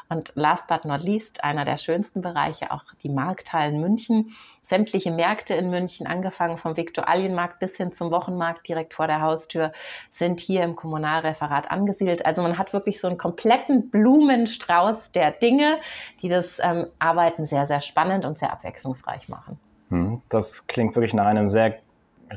Und 0.08 0.32
last 0.34 0.66
but 0.66 0.84
not 0.84 1.02
least, 1.02 1.42
einer 1.44 1.64
der 1.64 1.76
schönsten 1.76 2.20
Bereiche, 2.20 2.70
auch 2.70 2.84
die 3.02 3.08
Markthallen 3.08 3.80
München. 3.80 4.30
Sämtliche 4.62 5.10
Märkte 5.10 5.54
in 5.54 5.70
München, 5.70 6.06
angefangen 6.06 6.58
vom 6.58 6.76
Viktualienmarkt 6.76 7.60
bis 7.60 7.76
hin 7.76 7.92
zum 7.92 8.10
Wochenmarkt 8.10 8.68
direkt 8.68 8.94
vor 8.94 9.06
der 9.06 9.20
Haustür, 9.20 9.72
sind 10.10 10.40
hier 10.40 10.62
im 10.64 10.76
Kommunalreferat 10.76 11.70
angesiedelt. 11.70 12.26
Also 12.26 12.42
man 12.42 12.58
hat 12.58 12.72
wirklich 12.72 13.00
so 13.00 13.08
einen 13.08 13.18
kompletten 13.18 13.90
Blumenstrauß 13.90 15.12
der 15.12 15.30
Dinge, 15.30 15.78
die 16.22 16.28
das 16.28 16.58
ähm, 16.60 16.86
Arbeiten 16.98 17.46
sehr, 17.46 17.66
sehr 17.66 17.80
spannend 17.80 18.24
und 18.24 18.38
sehr 18.38 18.52
abwechslungsreich 18.52 19.28
machen. 19.28 19.58
Hm, 19.92 20.22
das 20.30 20.66
klingt 20.66 20.96
wirklich 20.96 21.12
nach 21.12 21.26
einem 21.26 21.48
sehr 21.48 21.81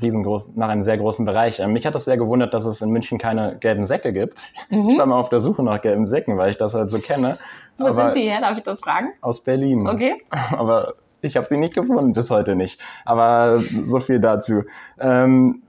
riesengroß, 0.01 0.55
nach 0.55 0.69
einem 0.69 0.83
sehr 0.83 0.97
großen 0.97 1.25
Bereich. 1.25 1.59
Ähm, 1.59 1.73
mich 1.73 1.85
hat 1.85 1.95
das 1.95 2.05
sehr 2.05 2.17
gewundert, 2.17 2.53
dass 2.53 2.65
es 2.65 2.81
in 2.81 2.89
München 2.89 3.17
keine 3.17 3.57
gelben 3.59 3.85
Säcke 3.85 4.13
gibt. 4.13 4.39
Mhm. 4.69 4.89
Ich 4.89 4.97
war 4.97 5.05
mal 5.05 5.19
auf 5.19 5.29
der 5.29 5.39
Suche 5.39 5.61
nach 5.63 5.81
gelben 5.81 6.07
Säcken, 6.07 6.37
weil 6.37 6.49
ich 6.49 6.57
das 6.57 6.73
halt 6.73 6.89
so 6.89 6.97
kenne. 6.99 7.37
Wo 7.77 7.85
Aber 7.87 7.95
sind 7.95 8.13
Sie 8.13 8.27
her? 8.27 8.41
Darf 8.41 8.57
ich 8.57 8.63
das 8.63 8.79
fragen? 8.79 9.09
Aus 9.21 9.41
Berlin. 9.41 9.87
Okay. 9.87 10.15
Aber 10.57 10.95
Ich 11.21 11.37
habe 11.37 11.47
sie 11.47 11.57
nicht 11.57 11.75
gefunden, 11.75 12.13
bis 12.13 12.29
heute 12.29 12.55
nicht. 12.55 12.79
Aber 13.05 13.61
so 13.83 13.99
viel 13.99 14.19
dazu. 14.19 14.63
Ähm, 14.99 15.61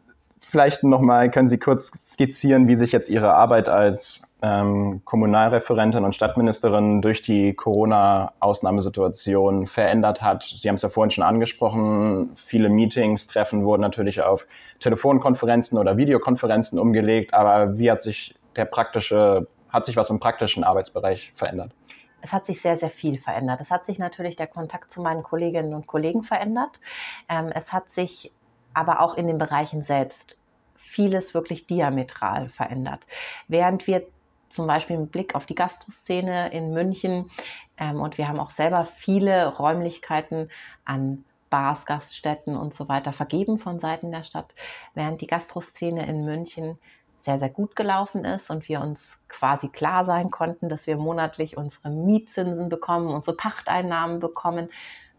vielleicht 0.57 0.85
nochmal, 0.85 1.31
können 1.31 1.49
Sie 1.49 1.59
kurz 1.59 1.89
skizzieren, 2.13 2.67
wie 2.67 2.77
sich 2.77 2.91
jetzt 2.91 3.11
Ihre 3.11 3.35
Arbeit 3.35 3.69
als 3.69 4.23
ähm, 4.41 5.03
Kommunalreferentin 5.05 6.03
und 6.03 6.15
Stadtministerin 6.15 7.03
durch 7.03 7.21
die 7.21 7.53
Corona-Ausnahmesituation 7.53 9.67
verändert 9.67 10.23
hat. 10.23 10.45
Sie 10.45 10.67
haben 10.67 10.77
es 10.77 10.83
ja 10.83 10.89
vorhin 10.89 11.11
schon 11.11 11.25
angesprochen, 11.25 12.37
viele 12.39 12.71
Meetings, 12.71 13.27
Treffen 13.27 13.67
wurden 13.67 13.83
natürlich 13.83 14.23
auf 14.23 14.47
Telefonkonferenzen 14.81 15.77
oder 15.77 15.99
Videokonferenzen 15.99 16.79
umgelegt, 16.79 17.35
aber 17.35 17.79
wie 17.79 17.91
hat 17.91 18.01
sich 18.01 18.35
der 18.57 18.65
praktische, 18.65 19.49
hat 19.69 19.85
sich 19.85 19.99
was 19.99 20.09
im 20.09 20.21
praktischen 20.21 20.65
Arbeitsbereich 20.65 21.33
verändert? 21.35 21.73
Es 22.23 22.33
hat 22.33 22.47
sich 22.47 22.63
sehr, 22.63 22.79
sehr 22.79 22.89
viel 22.89 23.19
verändert. 23.19 23.61
Es 23.61 23.71
hat 23.71 23.85
sich 23.85 23.99
natürlich 23.99 24.37
der 24.37 24.47
Kontakt 24.47 24.91
zu 24.91 25.03
meinen 25.03 25.23
Kolleginnen 25.23 25.75
und 25.75 25.87
Kollegen 25.87 26.23
verändert. 26.23 26.81
Ähm, 27.29 27.53
es 27.55 27.75
hat 27.75 27.91
sich 27.91 28.33
aber 28.73 29.01
auch 29.01 29.17
in 29.17 29.27
den 29.27 29.37
Bereichen 29.37 29.83
selbst 29.83 30.39
vieles 30.87 31.35
wirklich 31.35 31.67
diametral 31.67 32.49
verändert. 32.49 33.07
Während 33.49 33.87
wir 33.87 34.07
zum 34.49 34.67
Beispiel 34.67 34.99
mit 34.99 35.13
Blick 35.13 35.35
auf 35.35 35.47
die 35.47 35.55
Gastroszene 35.55 36.53
in 36.53 36.73
München. 36.73 37.31
Ähm, 37.77 38.01
und 38.01 38.19
wir 38.19 38.29
haben 38.29 38.41
auch 38.41 38.51
selber 38.51 38.85
viele 38.85 39.49
Räumlichkeiten 39.57 40.51
an 40.85 41.25
Bars, 41.51 41.87
Gaststätten 41.87 42.57
und 42.57 42.75
so 42.75 42.89
weiter 42.89 43.13
vergeben 43.13 43.59
von 43.59 43.79
Seiten 43.79 44.11
der 44.11 44.25
Stadt, 44.25 44.55
während 44.95 45.21
die 45.21 45.27
Gastroszene 45.27 46.07
in 46.07 46.25
München 46.25 46.79
sehr, 47.21 47.39
sehr 47.39 47.51
gut 47.51 47.77
gelaufen 47.77 48.25
ist 48.25 48.51
und 48.51 48.69
wir 48.69 48.81
uns 48.81 49.21
quasi 49.29 49.69
klar 49.69 50.05
sein 50.05 50.31
konnten, 50.31 50.69
dass 50.69 50.87
wir 50.87 50.97
monatlich 50.97 51.57
unsere 51.57 51.91
Mietzinsen 51.91 52.69
bekommen, 52.69 53.09
unsere 53.09 53.37
Pachteinnahmen 53.37 54.21
bekommen, 54.21 54.69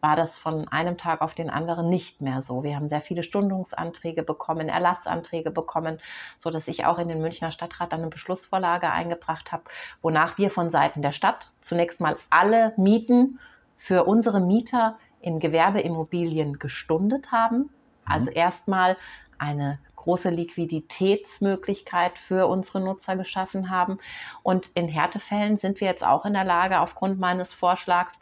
war 0.01 0.15
das 0.15 0.37
von 0.37 0.67
einem 0.67 0.97
Tag 0.97 1.21
auf 1.21 1.33
den 1.33 1.49
anderen 1.49 1.89
nicht 1.89 2.21
mehr 2.21 2.41
so. 2.41 2.63
Wir 2.63 2.75
haben 2.75 2.89
sehr 2.89 3.01
viele 3.01 3.23
Stundungsanträge 3.23 4.23
bekommen, 4.23 4.69
Erlassanträge 4.69 5.51
bekommen, 5.51 5.99
so 6.37 6.49
dass 6.49 6.67
ich 6.67 6.85
auch 6.85 6.99
in 6.99 7.07
den 7.07 7.21
Münchner 7.21 7.51
Stadtrat 7.51 7.91
dann 7.91 8.01
eine 8.01 8.09
Beschlussvorlage 8.09 8.91
eingebracht 8.91 9.51
habe, 9.51 9.63
wonach 10.01 10.37
wir 10.37 10.51
von 10.51 10.69
Seiten 10.69 11.01
der 11.01 11.11
Stadt 11.11 11.51
zunächst 11.61 11.99
mal 11.99 12.15
alle 12.29 12.73
Mieten 12.77 13.39
für 13.75 14.05
unsere 14.05 14.39
Mieter 14.39 14.97
in 15.21 15.39
Gewerbeimmobilien 15.39 16.59
gestundet 16.59 17.31
haben. 17.31 17.57
Mhm. 17.57 17.69
Also 18.05 18.29
erstmal 18.29 18.97
eine 19.37 19.79
große 19.95 20.29
Liquiditätsmöglichkeit 20.29 22.17
für 22.17 22.47
unsere 22.47 22.79
Nutzer 22.79 23.17
geschaffen 23.17 23.69
haben. 23.69 23.99
Und 24.41 24.69
in 24.73 24.87
Härtefällen 24.87 25.57
sind 25.57 25.81
wir 25.81 25.87
jetzt 25.87 26.03
auch 26.03 26.25
in 26.25 26.33
der 26.33 26.45
Lage, 26.45 26.79
aufgrund 26.79 27.19
meines 27.19 27.53
Vorschlags 27.53 28.17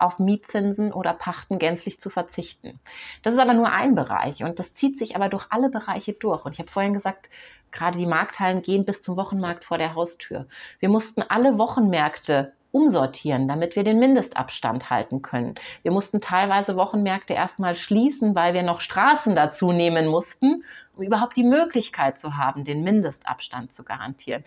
auf 0.00 0.18
Mietzinsen 0.18 0.92
oder 0.92 1.12
Pachten 1.12 1.58
gänzlich 1.58 1.98
zu 2.00 2.10
verzichten. 2.10 2.80
Das 3.22 3.34
ist 3.34 3.40
aber 3.40 3.54
nur 3.54 3.70
ein 3.70 3.94
Bereich 3.94 4.42
und 4.42 4.58
das 4.58 4.74
zieht 4.74 4.98
sich 4.98 5.16
aber 5.16 5.28
durch 5.28 5.46
alle 5.50 5.70
Bereiche 5.70 6.12
durch. 6.12 6.44
Und 6.44 6.52
ich 6.52 6.58
habe 6.58 6.70
vorhin 6.70 6.94
gesagt, 6.94 7.28
gerade 7.72 7.98
die 7.98 8.06
Markthallen 8.06 8.62
gehen 8.62 8.84
bis 8.84 9.02
zum 9.02 9.16
Wochenmarkt 9.16 9.64
vor 9.64 9.78
der 9.78 9.94
Haustür. 9.94 10.46
Wir 10.78 10.88
mussten 10.88 11.22
alle 11.22 11.58
Wochenmärkte 11.58 12.52
umsortieren, 12.70 13.48
damit 13.48 13.76
wir 13.76 13.84
den 13.84 13.98
Mindestabstand 13.98 14.90
halten 14.90 15.22
können. 15.22 15.54
Wir 15.82 15.92
mussten 15.92 16.20
teilweise 16.20 16.76
Wochenmärkte 16.76 17.32
erstmal 17.32 17.76
schließen, 17.76 18.34
weil 18.34 18.52
wir 18.52 18.62
noch 18.62 18.80
Straßen 18.80 19.34
dazu 19.34 19.72
nehmen 19.72 20.06
mussten, 20.06 20.64
um 20.94 21.02
überhaupt 21.02 21.36
die 21.36 21.44
Möglichkeit 21.44 22.18
zu 22.18 22.36
haben, 22.36 22.64
den 22.64 22.82
Mindestabstand 22.82 23.72
zu 23.72 23.84
garantieren. 23.84 24.44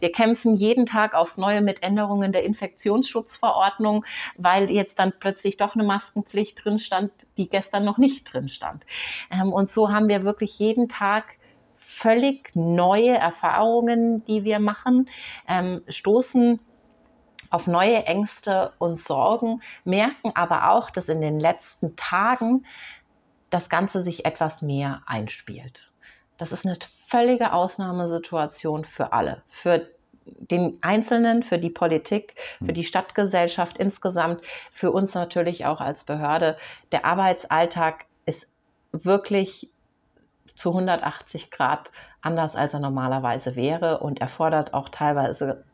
Wir 0.00 0.12
kämpfen 0.12 0.54
jeden 0.54 0.84
Tag 0.84 1.14
aufs 1.14 1.38
Neue 1.38 1.62
mit 1.62 1.82
Änderungen 1.82 2.32
der 2.32 2.44
Infektionsschutzverordnung, 2.44 4.04
weil 4.36 4.70
jetzt 4.70 4.98
dann 4.98 5.12
plötzlich 5.18 5.56
doch 5.56 5.74
eine 5.74 5.84
Maskenpflicht 5.84 6.62
drin 6.62 6.78
stand, 6.78 7.10
die 7.38 7.48
gestern 7.48 7.84
noch 7.84 7.98
nicht 7.98 8.32
drin 8.32 8.48
stand. 8.48 8.84
Ähm, 9.30 9.52
und 9.52 9.70
so 9.70 9.90
haben 9.90 10.08
wir 10.08 10.24
wirklich 10.24 10.58
jeden 10.58 10.88
Tag 10.88 11.24
völlig 11.76 12.50
neue 12.54 13.16
Erfahrungen, 13.16 14.24
die 14.26 14.44
wir 14.44 14.58
machen, 14.58 15.08
ähm, 15.48 15.82
stoßen 15.88 16.60
auf 17.52 17.66
neue 17.66 18.04
Ängste 18.04 18.72
und 18.78 18.98
Sorgen, 18.98 19.62
merken 19.84 20.32
aber 20.34 20.70
auch, 20.70 20.90
dass 20.90 21.08
in 21.08 21.20
den 21.20 21.38
letzten 21.38 21.96
Tagen 21.96 22.64
das 23.50 23.68
Ganze 23.68 24.02
sich 24.02 24.24
etwas 24.24 24.62
mehr 24.62 25.02
einspielt. 25.06 25.92
Das 26.38 26.50
ist 26.50 26.64
eine 26.64 26.76
völlige 27.06 27.52
Ausnahmesituation 27.52 28.86
für 28.86 29.12
alle, 29.12 29.42
für 29.48 29.86
den 30.24 30.78
Einzelnen, 30.80 31.42
für 31.42 31.58
die 31.58 31.70
Politik, 31.70 32.36
für 32.58 32.68
hm. 32.68 32.74
die 32.74 32.84
Stadtgesellschaft 32.84 33.76
insgesamt, 33.76 34.40
für 34.72 34.90
uns 34.90 35.14
natürlich 35.14 35.66
auch 35.66 35.80
als 35.80 36.04
Behörde. 36.04 36.56
Der 36.90 37.04
Arbeitsalltag 37.04 38.06
ist 38.24 38.48
wirklich 38.92 39.68
zu 40.54 40.70
180 40.70 41.50
Grad 41.50 41.90
anders, 42.22 42.56
als 42.56 42.72
er 42.72 42.80
normalerweise 42.80 43.56
wäre 43.56 43.98
und 43.98 44.20
erfordert 44.20 44.72
auch 44.74 44.88
teilweise 44.88 45.64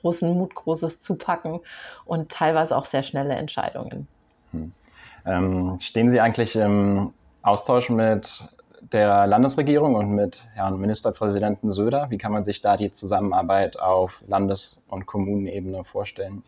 großen 0.00 0.32
Mut, 0.32 0.54
großes 0.54 1.00
Zupacken 1.00 1.60
und 2.04 2.30
teilweise 2.30 2.76
auch 2.76 2.86
sehr 2.86 3.02
schnelle 3.02 3.34
Entscheidungen. 3.34 4.08
Hm. 4.52 4.72
Ähm, 5.26 5.78
stehen 5.80 6.10
Sie 6.10 6.20
eigentlich 6.20 6.56
im 6.56 7.12
Austausch 7.42 7.90
mit 7.90 8.44
der 8.92 9.26
Landesregierung 9.26 9.94
und 9.94 10.12
mit 10.12 10.44
Herrn 10.54 10.80
Ministerpräsidenten 10.80 11.70
Söder? 11.70 12.06
Wie 12.10 12.18
kann 12.18 12.32
man 12.32 12.44
sich 12.44 12.60
da 12.60 12.76
die 12.76 12.90
Zusammenarbeit 12.90 13.78
auf 13.78 14.24
Landes- 14.26 14.82
und 14.88 15.06
Kommunenebene 15.06 15.84
vorstellen? 15.84 16.42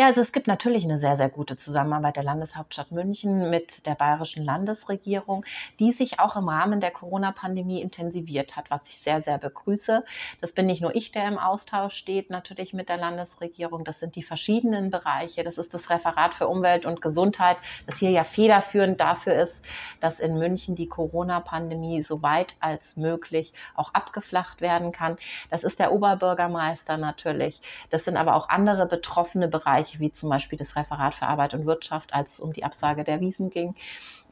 Ja, 0.00 0.06
also 0.06 0.22
es 0.22 0.32
gibt 0.32 0.46
natürlich 0.46 0.84
eine 0.84 0.98
sehr, 0.98 1.18
sehr 1.18 1.28
gute 1.28 1.56
Zusammenarbeit 1.56 2.16
der 2.16 2.24
Landeshauptstadt 2.24 2.90
München 2.90 3.50
mit 3.50 3.84
der 3.84 3.94
bayerischen 3.94 4.42
Landesregierung, 4.42 5.44
die 5.78 5.92
sich 5.92 6.18
auch 6.20 6.36
im 6.36 6.48
Rahmen 6.48 6.80
der 6.80 6.90
Corona-Pandemie 6.90 7.82
intensiviert 7.82 8.56
hat, 8.56 8.70
was 8.70 8.88
ich 8.88 8.96
sehr, 8.96 9.20
sehr 9.20 9.36
begrüße. 9.36 10.02
Das 10.40 10.52
bin 10.52 10.64
nicht 10.64 10.80
nur 10.80 10.96
ich, 10.96 11.12
der 11.12 11.28
im 11.28 11.36
Austausch 11.36 11.96
steht, 11.96 12.30
natürlich 12.30 12.72
mit 12.72 12.88
der 12.88 12.96
Landesregierung. 12.96 13.84
Das 13.84 14.00
sind 14.00 14.16
die 14.16 14.22
verschiedenen 14.22 14.90
Bereiche. 14.90 15.44
Das 15.44 15.58
ist 15.58 15.74
das 15.74 15.90
Referat 15.90 16.32
für 16.32 16.48
Umwelt 16.48 16.86
und 16.86 17.02
Gesundheit, 17.02 17.58
das 17.86 17.98
hier 17.98 18.10
ja 18.10 18.24
federführend 18.24 19.02
dafür 19.02 19.34
ist, 19.34 19.62
dass 20.00 20.18
in 20.18 20.38
München 20.38 20.76
die 20.76 20.88
Corona-Pandemie 20.88 22.02
so 22.02 22.22
weit 22.22 22.54
als 22.58 22.96
möglich 22.96 23.52
auch 23.74 23.92
abgeflacht 23.92 24.62
werden 24.62 24.92
kann. 24.92 25.18
Das 25.50 25.62
ist 25.62 25.78
der 25.78 25.92
Oberbürgermeister 25.92 26.96
natürlich. 26.96 27.60
Das 27.90 28.06
sind 28.06 28.16
aber 28.16 28.34
auch 28.34 28.48
andere 28.48 28.86
betroffene 28.86 29.46
Bereiche 29.46 29.89
Bereiche 29.90 30.00
wie 30.00 30.12
zum 30.12 30.30
Beispiel 30.30 30.58
das 30.58 30.76
Referat 30.76 31.14
für 31.14 31.26
Arbeit 31.26 31.54
und 31.54 31.66
Wirtschaft, 31.66 32.14
als 32.14 32.34
es 32.34 32.40
um 32.40 32.52
die 32.52 32.64
Absage 32.64 33.04
der 33.04 33.20
Wiesen 33.20 33.50
ging. 33.50 33.74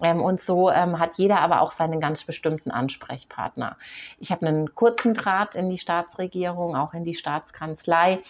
Ähm, 0.03 0.21
und 0.21 0.41
so 0.41 0.71
ähm, 0.71 0.99
hat 0.99 1.19
jeder 1.19 1.41
aber 1.41 1.61
auch 1.61 1.73
seinen 1.73 2.00
ganz 2.00 2.25
bestimmten 2.25 2.71
Ansprechpartner. 2.71 3.77
Ich 4.19 4.31
habe 4.31 4.47
einen 4.47 4.75
kurzen 4.75 5.15
Draht 5.15 5.55
in 5.55 5.71
die 5.71 5.79
Staatsregierung, 5.79 6.77
auch 6.77 6.95
in 6.95 7.05
die 7.05 7.15
Staatskanzlei, 7.15 8.21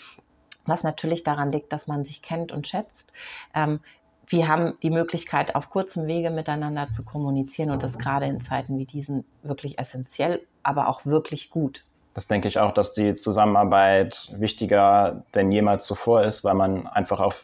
was 0.64 0.82
natürlich 0.82 1.24
daran 1.24 1.50
liegt, 1.50 1.72
dass 1.72 1.86
man 1.86 2.04
sich 2.04 2.22
kennt 2.22 2.52
und 2.52 2.66
schätzt. 2.66 3.12
Ähm, 3.54 3.80
wir 4.26 4.46
haben 4.46 4.74
die 4.82 4.90
Möglichkeit, 4.90 5.54
auf 5.54 5.70
kurzem 5.70 6.06
Wege 6.06 6.30
miteinander 6.30 6.90
zu 6.90 7.02
kommunizieren 7.02 7.70
und 7.70 7.82
das 7.82 7.96
gerade 7.96 8.26
in 8.26 8.42
Zeiten 8.42 8.78
wie 8.78 8.84
diesen 8.84 9.24
wirklich 9.42 9.78
essentiell, 9.78 10.46
aber 10.62 10.88
auch 10.88 11.06
wirklich 11.06 11.48
gut 11.48 11.86
das 12.18 12.26
denke 12.26 12.48
ich 12.48 12.58
auch, 12.58 12.72
dass 12.72 12.90
die 12.90 13.14
Zusammenarbeit 13.14 14.32
wichtiger 14.36 15.22
denn 15.36 15.52
jemals 15.52 15.84
zuvor 15.84 16.24
ist, 16.24 16.42
weil 16.42 16.54
man 16.54 16.88
einfach 16.88 17.20
auf, 17.20 17.40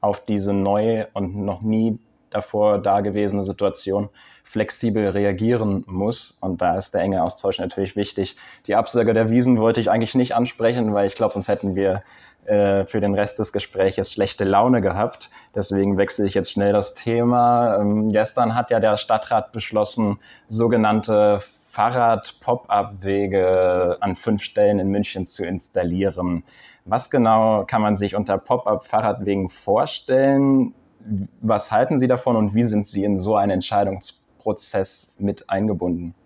auf 0.00 0.24
diese 0.24 0.52
neue 0.52 1.08
und 1.14 1.34
noch 1.34 1.62
nie 1.62 1.98
davor 2.30 2.78
dagewesene 2.78 3.42
Situation 3.42 4.08
flexibel 4.44 5.08
reagieren 5.08 5.82
muss. 5.88 6.38
Und 6.40 6.62
da 6.62 6.78
ist 6.78 6.94
der 6.94 7.00
enge 7.00 7.24
Austausch 7.24 7.58
natürlich 7.58 7.96
wichtig. 7.96 8.36
Die 8.68 8.76
Absage 8.76 9.14
der 9.14 9.30
Wiesen 9.30 9.58
wollte 9.58 9.80
ich 9.80 9.90
eigentlich 9.90 10.14
nicht 10.14 10.32
ansprechen, 10.32 10.94
weil 10.94 11.08
ich 11.08 11.16
glaube, 11.16 11.34
sonst 11.34 11.48
hätten 11.48 11.74
wir 11.74 12.04
äh, 12.44 12.86
für 12.86 13.00
den 13.00 13.16
Rest 13.16 13.40
des 13.40 13.52
Gespräches 13.52 14.12
schlechte 14.12 14.44
Laune 14.44 14.80
gehabt. 14.80 15.28
Deswegen 15.56 15.98
wechsle 15.98 16.24
ich 16.24 16.34
jetzt 16.34 16.52
schnell 16.52 16.72
das 16.72 16.94
Thema. 16.94 17.80
Ähm, 17.80 18.12
gestern 18.12 18.54
hat 18.54 18.70
ja 18.70 18.78
der 18.78 18.96
Stadtrat 18.96 19.50
beschlossen, 19.50 20.20
sogenannte 20.46 21.40
Fahrrad-Pop-up-Wege 21.78 23.98
an 24.00 24.16
fünf 24.16 24.42
Stellen 24.42 24.80
in 24.80 24.88
München 24.88 25.26
zu 25.26 25.46
installieren. 25.46 26.42
Was 26.84 27.08
genau 27.08 27.66
kann 27.66 27.82
man 27.82 27.94
sich 27.94 28.16
unter 28.16 28.36
Pop-up-Fahrradwegen 28.36 29.48
vorstellen? 29.48 30.74
Was 31.40 31.70
halten 31.70 32.00
Sie 32.00 32.08
davon 32.08 32.34
und 32.34 32.56
wie 32.56 32.64
sind 32.64 32.84
Sie 32.84 33.04
in 33.04 33.20
so 33.20 33.36
einen 33.36 33.52
Entscheidungsprozess 33.52 35.14
mit 35.20 35.48
eingebunden? 35.48 36.16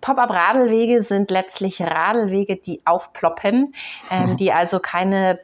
Pop-up-Radelwege 0.00 1.04
sind 1.04 1.30
letztlich 1.30 1.80
Radelwege, 1.80 2.56
die 2.56 2.84
aufploppen, 2.84 3.76
ähm, 4.10 4.36
die 4.36 4.52
also 4.52 4.80
keine 4.80 5.38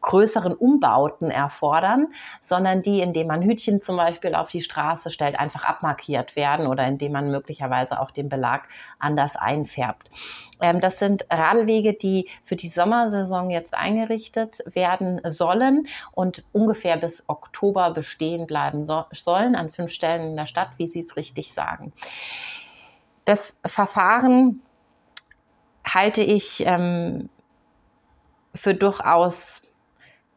größeren 0.00 0.54
Umbauten 0.54 1.30
erfordern, 1.30 2.08
sondern 2.40 2.82
die, 2.82 3.00
indem 3.00 3.28
man 3.28 3.42
Hütchen 3.42 3.80
zum 3.80 3.96
Beispiel 3.96 4.34
auf 4.34 4.50
die 4.50 4.60
Straße 4.60 5.10
stellt, 5.10 5.38
einfach 5.38 5.64
abmarkiert 5.64 6.36
werden 6.36 6.66
oder 6.66 6.86
indem 6.86 7.12
man 7.12 7.30
möglicherweise 7.30 8.00
auch 8.00 8.10
den 8.10 8.28
Belag 8.28 8.68
anders 8.98 9.36
einfärbt. 9.36 10.10
Ähm, 10.60 10.80
das 10.80 10.98
sind 10.98 11.26
Radwege, 11.30 11.94
die 11.94 12.28
für 12.44 12.56
die 12.56 12.68
Sommersaison 12.68 13.50
jetzt 13.50 13.76
eingerichtet 13.76 14.58
werden 14.72 15.20
sollen 15.24 15.86
und 16.12 16.44
ungefähr 16.52 16.96
bis 16.96 17.28
Oktober 17.28 17.92
bestehen 17.92 18.46
bleiben 18.46 18.84
so 18.84 19.04
sollen 19.12 19.54
an 19.54 19.70
fünf 19.70 19.92
Stellen 19.92 20.22
in 20.22 20.36
der 20.36 20.46
Stadt, 20.46 20.70
wie 20.76 20.86
Sie 20.86 21.00
es 21.00 21.16
richtig 21.16 21.52
sagen. 21.52 21.92
Das 23.24 23.58
Verfahren 23.64 24.62
halte 25.84 26.22
ich 26.22 26.64
ähm, 26.66 27.28
für 28.54 28.74
durchaus 28.74 29.59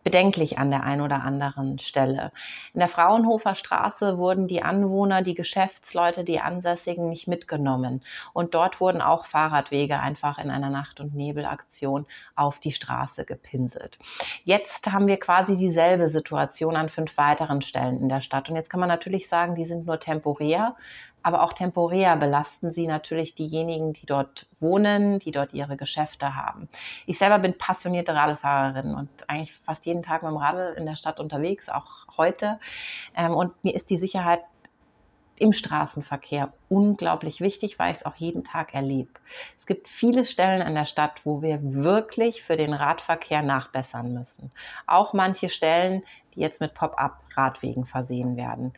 bedenklich 0.03 0.57
an 0.57 0.69
der 0.69 0.83
einen 0.83 1.01
oder 1.01 1.23
anderen 1.23 1.79
Stelle. 1.79 2.31
In 2.73 2.79
der 2.79 2.89
Fraunhofer 2.89 3.55
Straße 3.55 4.17
wurden 4.17 4.47
die 4.47 4.63
Anwohner, 4.63 5.21
die 5.21 5.33
Geschäftsleute, 5.33 6.23
die 6.23 6.39
Ansässigen 6.39 7.09
nicht 7.09 7.27
mitgenommen. 7.27 8.01
Und 8.33 8.53
dort 8.53 8.79
wurden 8.79 9.01
auch 9.01 9.25
Fahrradwege 9.25 9.99
einfach 9.99 10.37
in 10.37 10.49
einer 10.49 10.69
Nacht- 10.69 10.99
und 10.99 11.15
Nebelaktion 11.15 12.05
auf 12.35 12.59
die 12.59 12.71
Straße 12.71 13.25
gepinselt. 13.25 13.97
Jetzt 14.43 14.91
haben 14.91 15.07
wir 15.07 15.17
quasi 15.17 15.57
dieselbe 15.57 16.09
Situation 16.09 16.75
an 16.75 16.89
fünf 16.89 17.17
weiteren 17.17 17.61
Stellen 17.61 18.01
in 18.01 18.09
der 18.09 18.21
Stadt. 18.21 18.49
Und 18.49 18.55
jetzt 18.55 18.69
kann 18.69 18.79
man 18.79 18.89
natürlich 18.89 19.27
sagen, 19.27 19.55
die 19.55 19.65
sind 19.65 19.85
nur 19.85 19.99
temporär 19.99 20.75
aber 21.23 21.41
auch 21.41 21.53
temporär 21.53 22.15
belasten 22.17 22.71
sie 22.71 22.85
natürlich 22.85 23.33
diejenigen, 23.33 23.93
die 23.93 24.05
dort 24.05 24.47
wohnen, 24.59 25.19
die 25.19 25.31
dort 25.31 25.53
ihre 25.53 25.77
Geschäfte 25.77 26.35
haben. 26.35 26.69
Ich 27.05 27.17
selber 27.17 27.39
bin 27.39 27.57
passionierte 27.57 28.13
Radlfahrerin 28.13 28.93
und 28.93 29.09
eigentlich 29.27 29.53
fast 29.53 29.85
jeden 29.85 30.03
Tag 30.03 30.21
mit 30.21 30.31
dem 30.31 30.37
Radl 30.37 30.75
in 30.77 30.85
der 30.85 30.95
Stadt 30.95 31.19
unterwegs, 31.19 31.69
auch 31.69 32.05
heute. 32.17 32.59
Ähm, 33.15 33.33
und 33.33 33.63
mir 33.63 33.73
ist 33.73 33.89
die 33.89 33.97
Sicherheit 33.97 34.41
im 35.37 35.53
Straßenverkehr 35.53 36.53
unglaublich 36.69 37.41
wichtig, 37.41 37.79
weil 37.79 37.91
ich 37.91 37.97
es 37.97 38.05
auch 38.05 38.15
jeden 38.15 38.43
Tag 38.43 38.73
erlebe. 38.73 39.11
Es 39.57 39.65
gibt 39.65 39.87
viele 39.87 40.25
Stellen 40.25 40.65
in 40.65 40.75
der 40.75 40.85
Stadt, 40.85 41.25
wo 41.25 41.41
wir 41.41 41.59
wirklich 41.61 42.43
für 42.43 42.55
den 42.55 42.73
Radverkehr 42.73 43.41
nachbessern 43.41 44.13
müssen. 44.13 44.51
Auch 44.85 45.13
manche 45.13 45.49
Stellen, 45.49 46.03
die 46.35 46.41
jetzt 46.41 46.61
mit 46.61 46.73
Pop-up-Radwegen 46.73 47.85
versehen 47.85 48.37
werden. 48.37 48.73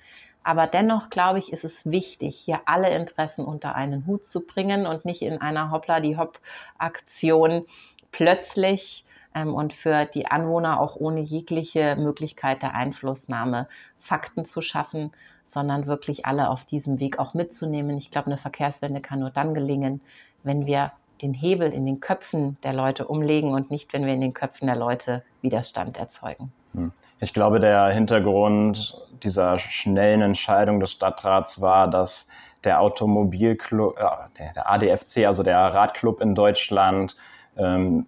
Aber 0.45 0.67
dennoch, 0.67 1.09
glaube 1.09 1.39
ich, 1.39 1.51
ist 1.51 1.63
es 1.63 1.87
wichtig, 1.87 2.37
hier 2.37 2.61
alle 2.65 2.95
Interessen 2.95 3.43
unter 3.43 3.73
einen 3.73 4.05
Hut 4.05 4.27
zu 4.27 4.45
bringen 4.45 4.85
und 4.85 5.03
nicht 5.03 5.23
in 5.23 5.41
einer 5.41 5.71
Hoppla-die-Hopp-Aktion 5.71 7.65
plötzlich 8.11 9.05
ähm, 9.33 9.55
und 9.55 9.73
für 9.73 10.05
die 10.05 10.27
Anwohner 10.27 10.79
auch 10.79 10.97
ohne 10.97 11.21
jegliche 11.21 11.95
Möglichkeit 11.95 12.61
der 12.61 12.75
Einflussnahme 12.75 13.67
Fakten 13.97 14.45
zu 14.45 14.61
schaffen, 14.61 15.11
sondern 15.47 15.87
wirklich 15.87 16.27
alle 16.27 16.51
auf 16.51 16.63
diesem 16.63 16.99
Weg 16.99 17.17
auch 17.17 17.33
mitzunehmen. 17.33 17.97
Ich 17.97 18.11
glaube, 18.11 18.27
eine 18.27 18.37
Verkehrswende 18.37 19.01
kann 19.01 19.21
nur 19.21 19.31
dann 19.31 19.55
gelingen, 19.55 19.99
wenn 20.43 20.67
wir 20.67 20.91
den 21.23 21.33
Hebel 21.33 21.73
in 21.73 21.87
den 21.87 22.01
Köpfen 22.01 22.59
der 22.61 22.73
Leute 22.73 23.07
umlegen 23.07 23.55
und 23.55 23.71
nicht, 23.71 23.93
wenn 23.93 24.05
wir 24.05 24.13
in 24.13 24.21
den 24.21 24.35
Köpfen 24.35 24.67
der 24.67 24.75
Leute 24.75 25.23
Widerstand 25.41 25.97
erzeugen. 25.97 26.53
Hm. 26.75 26.91
Ich 27.19 27.33
glaube, 27.33 27.59
der 27.59 27.87
Hintergrund 27.87 29.01
dieser 29.23 29.57
schnellen 29.57 30.21
Entscheidung 30.21 30.79
des 30.79 30.91
Stadtrats 30.91 31.61
war, 31.61 31.89
dass 31.89 32.27
der 32.63 32.81
Automobilclub, 32.81 33.97
äh, 33.97 34.53
der 34.55 34.69
ADFC, 34.69 35.25
also 35.25 35.43
der 35.43 35.57
Radclub 35.57 36.21
in 36.21 36.35
Deutschland, 36.35 37.15
ähm, 37.57 38.05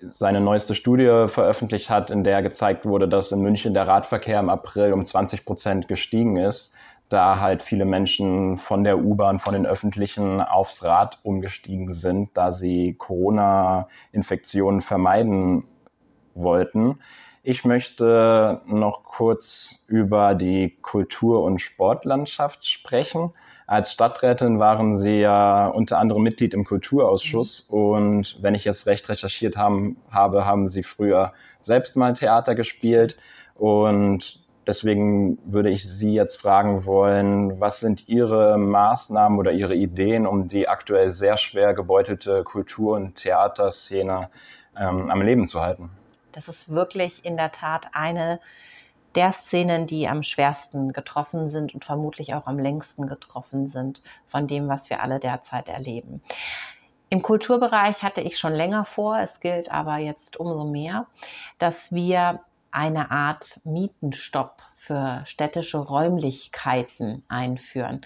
seine 0.00 0.40
neueste 0.40 0.74
Studie 0.74 1.26
veröffentlicht 1.28 1.88
hat, 1.88 2.10
in 2.10 2.24
der 2.24 2.42
gezeigt 2.42 2.84
wurde, 2.84 3.08
dass 3.08 3.30
in 3.30 3.40
München 3.40 3.72
der 3.72 3.86
Radverkehr 3.86 4.40
im 4.40 4.50
April 4.50 4.92
um 4.92 5.04
20 5.04 5.44
Prozent 5.44 5.86
gestiegen 5.86 6.36
ist, 6.36 6.74
da 7.08 7.38
halt 7.40 7.62
viele 7.62 7.84
Menschen 7.84 8.56
von 8.58 8.84
der 8.84 8.98
U-Bahn, 8.98 9.38
von 9.38 9.54
den 9.54 9.66
öffentlichen 9.66 10.40
aufs 10.40 10.82
Rad 10.82 11.20
umgestiegen 11.22 11.92
sind, 11.92 12.30
da 12.34 12.50
sie 12.50 12.94
Corona-Infektionen 12.94 14.80
vermeiden 14.80 15.64
wollten. 16.34 16.98
Ich 17.44 17.64
möchte 17.64 18.60
noch 18.66 19.02
kurz 19.02 19.84
über 19.88 20.36
die 20.36 20.76
Kultur- 20.80 21.42
und 21.42 21.60
Sportlandschaft 21.60 22.64
sprechen. 22.64 23.32
Als 23.66 23.90
Stadträtin 23.90 24.60
waren 24.60 24.96
Sie 24.96 25.18
ja 25.18 25.66
unter 25.66 25.98
anderem 25.98 26.22
Mitglied 26.22 26.54
im 26.54 26.64
Kulturausschuss 26.64 27.68
mhm. 27.68 27.76
und 27.76 28.38
wenn 28.42 28.54
ich 28.54 28.64
jetzt 28.64 28.86
recht 28.86 29.08
recherchiert 29.08 29.56
haben, 29.56 29.96
habe, 30.10 30.46
haben 30.46 30.68
Sie 30.68 30.84
früher 30.84 31.32
selbst 31.60 31.96
mal 31.96 32.14
Theater 32.14 32.54
gespielt 32.54 33.16
und 33.54 34.40
deswegen 34.66 35.38
würde 35.44 35.70
ich 35.70 35.88
Sie 35.88 36.14
jetzt 36.14 36.40
fragen 36.40 36.84
wollen, 36.84 37.60
was 37.60 37.80
sind 37.80 38.08
Ihre 38.08 38.56
Maßnahmen 38.56 39.38
oder 39.38 39.50
Ihre 39.50 39.74
Ideen, 39.74 40.26
um 40.26 40.46
die 40.46 40.68
aktuell 40.68 41.10
sehr 41.10 41.36
schwer 41.38 41.74
gebeutelte 41.74 42.44
Kultur- 42.44 42.94
und 42.94 43.16
Theaterszene 43.16 44.30
ähm, 44.78 45.10
am 45.10 45.22
Leben 45.22 45.48
zu 45.48 45.60
halten? 45.60 45.90
Das 46.32 46.48
ist 46.48 46.68
wirklich 46.68 47.24
in 47.24 47.36
der 47.36 47.52
Tat 47.52 47.88
eine 47.92 48.40
der 49.14 49.32
Szenen, 49.32 49.86
die 49.86 50.08
am 50.08 50.22
schwersten 50.22 50.92
getroffen 50.92 51.48
sind 51.48 51.74
und 51.74 51.84
vermutlich 51.84 52.34
auch 52.34 52.46
am 52.46 52.58
längsten 52.58 53.06
getroffen 53.06 53.66
sind 53.66 54.02
von 54.26 54.46
dem, 54.46 54.68
was 54.68 54.90
wir 54.90 55.02
alle 55.02 55.20
derzeit 55.20 55.68
erleben. 55.68 56.22
Im 57.10 57.20
Kulturbereich 57.20 58.02
hatte 58.02 58.22
ich 58.22 58.38
schon 58.38 58.54
länger 58.54 58.86
vor, 58.86 59.18
es 59.18 59.40
gilt 59.40 59.70
aber 59.70 59.98
jetzt 59.98 60.38
umso 60.38 60.64
mehr, 60.64 61.06
dass 61.58 61.92
wir 61.92 62.40
eine 62.72 63.10
Art 63.10 63.60
Mietenstopp 63.64 64.62
für 64.74 65.22
städtische 65.26 65.78
Räumlichkeiten 65.78 67.22
einführen. 67.28 68.00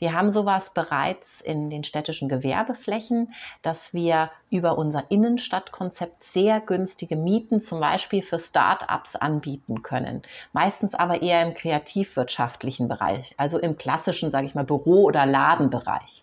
Wir 0.00 0.12
haben 0.12 0.30
sowas 0.30 0.74
bereits 0.74 1.40
in 1.40 1.70
den 1.70 1.84
städtischen 1.84 2.28
Gewerbeflächen, 2.28 3.32
dass 3.62 3.94
wir 3.94 4.30
über 4.50 4.76
unser 4.76 5.08
Innenstadtkonzept 5.10 6.24
sehr 6.24 6.60
günstige 6.60 7.14
Mieten 7.14 7.60
zum 7.60 7.78
Beispiel 7.78 8.22
für 8.22 8.40
Start-ups 8.40 9.14
anbieten 9.14 9.82
können. 9.82 10.22
Meistens 10.52 10.94
aber 10.96 11.22
eher 11.22 11.46
im 11.46 11.54
kreativwirtschaftlichen 11.54 12.88
Bereich, 12.88 13.34
also 13.36 13.58
im 13.58 13.76
klassischen, 13.76 14.32
sage 14.32 14.46
ich 14.46 14.56
mal, 14.56 14.64
Büro- 14.64 15.04
oder 15.04 15.26
Ladenbereich 15.26 16.22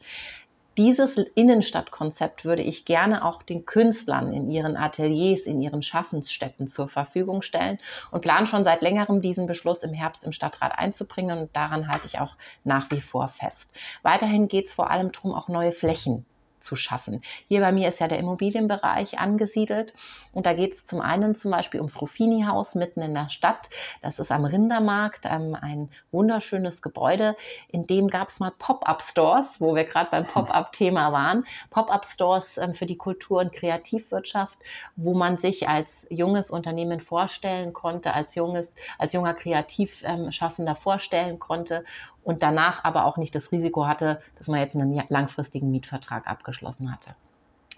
dieses 0.78 1.18
Innenstadtkonzept 1.18 2.46
würde 2.46 2.64
ich 2.64 2.86
gerne 2.86 3.24
auch 3.24 3.44
den 3.44 3.66
Künstlern 3.66 4.34
in 4.34 4.50
ihren 4.50 4.76
Ateliers, 4.76 5.42
in 5.42 5.62
ihren 5.62 5.82
Schaffensstätten 5.82 6.68
zur 6.68 6.88
Verfügung 6.88 7.42
stellen 7.42 7.80
und 8.12 8.22
plane 8.22 8.48
schon 8.48 8.64
seit 8.64 8.82
längerem 8.82 9.22
diesen 9.22 9.46
Beschluss 9.46 9.84
im 9.84 9.94
Herbst 9.94 10.24
im 10.24 10.32
Stadtrat 10.32 10.78
einzubringen 10.78 11.40
und 11.40 11.56
daran 11.56 11.88
halte 11.88 12.08
ich 12.08 12.20
auch 12.20 12.36
nach 12.64 12.90
wie 12.92 13.02
vor 13.02 13.28
fest. 13.28 13.72
Weiterhin 14.02 14.48
geht 14.48 14.68
es 14.68 14.74
vor 14.74 14.90
allem 14.90 15.12
darum, 15.12 15.34
auch 15.34 15.48
neue 15.48 15.72
Flächen 15.72 16.26
zu 16.64 16.76
schaffen. 16.76 17.22
Hier 17.48 17.60
bei 17.62 17.72
mir 17.72 17.90
ist 17.90 18.00
ja 18.00 18.08
der 18.08 18.20
Immobilienbereich 18.20 19.20
angesiedelt 19.20 19.94
und 20.32 20.46
da 20.46 20.54
geht 20.54 20.74
es 20.74 20.86
zum 20.86 21.02
einen 21.02 21.36
zum 21.36 21.52
Beispiel 21.52 21.80
ums 21.80 22.02
Ruffini-Haus 22.02 22.76
mitten 22.76 23.02
in 23.02 23.14
der 23.14 23.30
Stadt. 23.30 23.70
Das 24.02 24.20
ist 24.20 24.32
am 24.32 24.46
Rindermarkt 24.46 25.26
ähm, 25.26 25.56
ein 25.60 25.90
wunderschönes 26.12 26.82
Gebäude. 26.82 27.36
In 27.68 27.86
dem 27.86 28.08
gab 28.08 28.30
es 28.30 28.40
mal 28.40 28.52
Pop-up-Stores, 28.58 29.60
wo 29.60 29.76
wir 29.76 29.84
gerade 29.84 30.10
beim 30.10 30.26
Pop-up-Thema 30.26 31.12
waren. 31.12 31.46
Pop-up-Stores 31.70 32.58
ähm, 32.58 32.74
für 32.74 32.86
die 32.86 32.98
Kultur- 32.98 33.42
und 33.42 33.54
Kreativwirtschaft, 33.54 34.58
wo 34.96 35.14
man 35.14 35.38
sich 35.38 35.68
als 35.68 36.08
junges 36.10 36.50
Unternehmen 36.50 37.00
vorstellen 37.00 37.74
konnte, 37.74 38.14
als 38.14 38.36
junges, 38.36 38.76
als 38.98 39.14
junger 39.14 39.34
Kreativschaffender 39.34 40.76
vorstellen 40.76 41.40
konnte 41.40 41.84
und 42.24 42.44
danach 42.44 42.84
aber 42.84 43.06
auch 43.06 43.18
nicht 43.18 43.36
das 43.36 43.52
Risiko 43.52 43.88
hatte, 43.88 44.22
dass 44.38 44.48
man 44.48 44.60
jetzt 44.60 44.76
einen 44.76 45.02
langfristigen 45.10 45.72
Mietvertrag 45.72 46.28
abgeschlossen 46.28 46.92
hatte. 46.92 47.16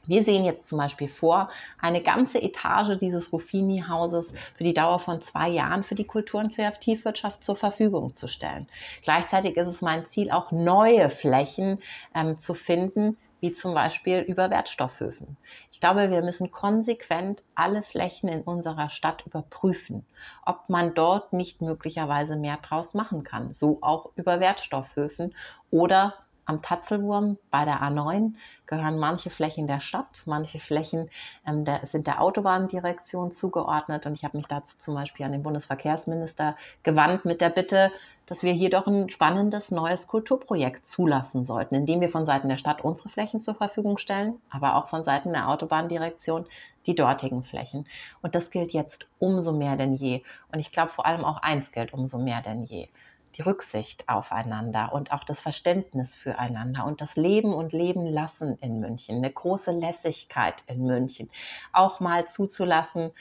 Wir 0.08 0.24
sehen 0.24 0.46
jetzt 0.46 0.68
zum 0.68 0.78
Beispiel 0.78 1.08
vor, 1.08 1.50
eine 1.82 2.02
ganze 2.02 2.42
Etage 2.42 2.98
dieses 3.00 3.32
Ruffini-Hauses 3.32 4.34
für 4.54 4.64
die 4.64 4.74
Dauer 4.74 5.00
von 5.00 5.22
zwei 5.22 5.50
Jahren 5.50 5.84
für 5.84 5.96
die 5.96 6.06
Kultur- 6.06 6.42
und 6.42 6.54
Kreativwirtschaft 6.54 7.44
zur 7.44 7.56
Verfügung 7.56 8.14
zu 8.14 8.28
stellen. 8.28 8.68
Gleichzeitig 9.02 9.58
ist 9.58 9.68
es 9.68 9.82
mein 9.82 10.06
Ziel, 10.06 10.32
auch 10.32 10.52
neue 10.52 11.10
Flächen 11.10 11.80
ähm, 12.14 12.38
zu 12.38 12.54
finden, 12.54 13.18
wie 13.46 13.52
zum 13.52 13.76
Beispiel 13.76 14.22
über 14.22 14.50
Wertstoffhöfen. 14.50 15.38
Ich 15.72 15.80
glaube, 15.80 16.10
wir 16.10 16.24
müssen 16.24 16.50
konsequent 16.50 17.44
alle 17.54 17.84
Flächen 17.84 18.28
in 18.28 18.42
unserer 18.42 18.90
Stadt 18.90 19.24
überprüfen, 19.28 20.04
ob 20.48 20.68
man 20.68 20.96
dort 20.96 21.32
nicht 21.32 21.62
möglicherweise 21.62 22.38
mehr 22.38 22.58
draus 22.58 22.96
machen 22.96 23.24
kann. 23.24 23.52
So 23.52 23.78
auch 23.82 24.10
über 24.16 24.40
Wertstoffhöfen 24.40 25.36
oder 25.70 26.16
am 26.46 26.62
Tatzelwurm 26.62 27.38
bei 27.52 27.66
der 27.66 27.82
A9 27.82 28.34
gehören 28.68 29.00
manche 29.00 29.30
Flächen 29.30 29.68
der 29.68 29.80
Stadt, 29.80 30.22
manche 30.26 30.60
Flächen 30.60 31.10
ähm, 31.46 31.66
der, 31.66 31.86
sind 31.86 32.08
der 32.08 32.22
Autobahndirektion 32.22 33.32
zugeordnet. 33.32 34.06
Und 34.06 34.14
ich 34.14 34.24
habe 34.24 34.38
mich 34.38 34.48
dazu 34.48 34.78
zum 34.78 34.96
Beispiel 34.96 35.26
an 35.26 35.32
den 35.32 35.44
Bundesverkehrsminister 35.44 36.56
gewandt 36.84 37.26
mit 37.26 37.42
der 37.42 37.50
Bitte, 37.50 37.92
dass 38.26 38.44
wir 38.44 38.54
hier 38.54 38.70
doch 38.70 38.88
ein 38.88 39.10
spannendes 39.10 39.72
neues 39.72 40.08
Kulturprojekt 40.08 40.86
zulassen 40.86 41.44
sollten, 41.44 41.76
indem 41.76 42.02
wir 42.02 42.10
von 42.10 42.26
Seiten 42.26 42.50
der 42.50 42.58
Stadt 42.58 42.84
unsere 42.84 43.10
Flächen 43.10 43.42
zur 43.42 43.56
Verfügung 43.56 43.98
stellen, 43.98 44.42
aber 44.50 44.76
auch 44.76 44.88
von 44.88 45.04
Seiten 45.04 45.34
der 45.34 45.50
Autobahndirektion 45.50 46.46
die 46.88 46.96
dortigen 46.96 47.44
Flächen. 47.44 47.88
Und 48.22 48.36
das 48.36 48.52
gilt 48.52 48.74
jetzt 48.74 49.08
umso 49.20 49.52
mehr 49.52 49.76
denn 49.76 49.94
je. 49.94 50.24
Und 50.52 50.60
ich 50.60 50.72
glaube 50.72 50.92
vor 50.92 51.06
allem 51.06 51.24
auch 51.24 51.38
eins 51.38 51.72
gilt 51.72 51.94
umso 51.94 52.18
mehr 52.18 52.42
denn 52.42 52.64
je. 52.64 52.88
Die 53.36 53.42
Rücksicht 53.42 54.08
aufeinander 54.08 54.92
und 54.94 55.12
auch 55.12 55.24
das 55.24 55.40
Verständnis 55.40 56.16
füreinander 56.16 56.86
und 56.86 57.02
das 57.02 57.16
Leben 57.16 57.54
und 57.54 57.74
Leben 57.74 58.06
lassen 58.06 58.58
in 58.62 58.80
München, 58.80 59.18
eine 59.18 59.32
große 59.32 59.72
Lässigkeit 59.72 60.64
in 60.68 60.86
München, 60.86 61.30
auch 61.74 62.00
mal 62.00 62.28
zuzulassen, 62.28 63.12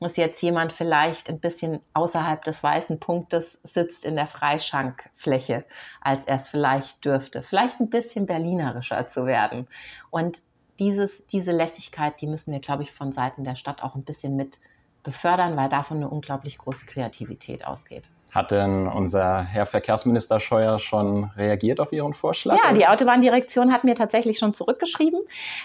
dass 0.00 0.16
jetzt 0.16 0.40
jemand 0.40 0.72
vielleicht 0.72 1.28
ein 1.28 1.40
bisschen 1.40 1.80
außerhalb 1.92 2.42
des 2.42 2.62
weißen 2.62 2.98
Punktes 3.00 3.60
sitzt 3.62 4.04
in 4.04 4.16
der 4.16 4.26
Freischankfläche, 4.26 5.64
als 6.00 6.24
er 6.24 6.36
es 6.36 6.48
vielleicht 6.48 7.04
dürfte. 7.04 7.42
Vielleicht 7.42 7.80
ein 7.80 7.90
bisschen 7.90 8.26
berlinerischer 8.26 9.06
zu 9.06 9.26
werden. 9.26 9.68
Und 10.08 10.38
dieses, 10.78 11.26
diese 11.26 11.52
Lässigkeit, 11.52 12.20
die 12.22 12.26
müssen 12.26 12.52
wir, 12.52 12.60
glaube 12.60 12.82
ich, 12.82 12.92
von 12.92 13.12
Seiten 13.12 13.44
der 13.44 13.56
Stadt 13.56 13.82
auch 13.82 13.94
ein 13.94 14.04
bisschen 14.04 14.36
mit 14.36 14.58
befördern, 15.02 15.56
weil 15.56 15.68
davon 15.68 15.98
eine 15.98 16.08
unglaublich 16.08 16.58
große 16.58 16.86
Kreativität 16.86 17.66
ausgeht. 17.66 18.10
Hat 18.30 18.52
denn 18.52 18.86
unser 18.86 19.42
Herr 19.42 19.66
Verkehrsminister 19.66 20.38
Scheuer 20.38 20.78
schon 20.78 21.24
reagiert 21.36 21.80
auf 21.80 21.92
Ihren 21.92 22.14
Vorschlag? 22.14 22.56
Ja, 22.62 22.72
die 22.72 22.86
Autobahndirektion 22.86 23.72
hat 23.72 23.82
mir 23.82 23.96
tatsächlich 23.96 24.38
schon 24.38 24.54
zurückgeschrieben 24.54 25.20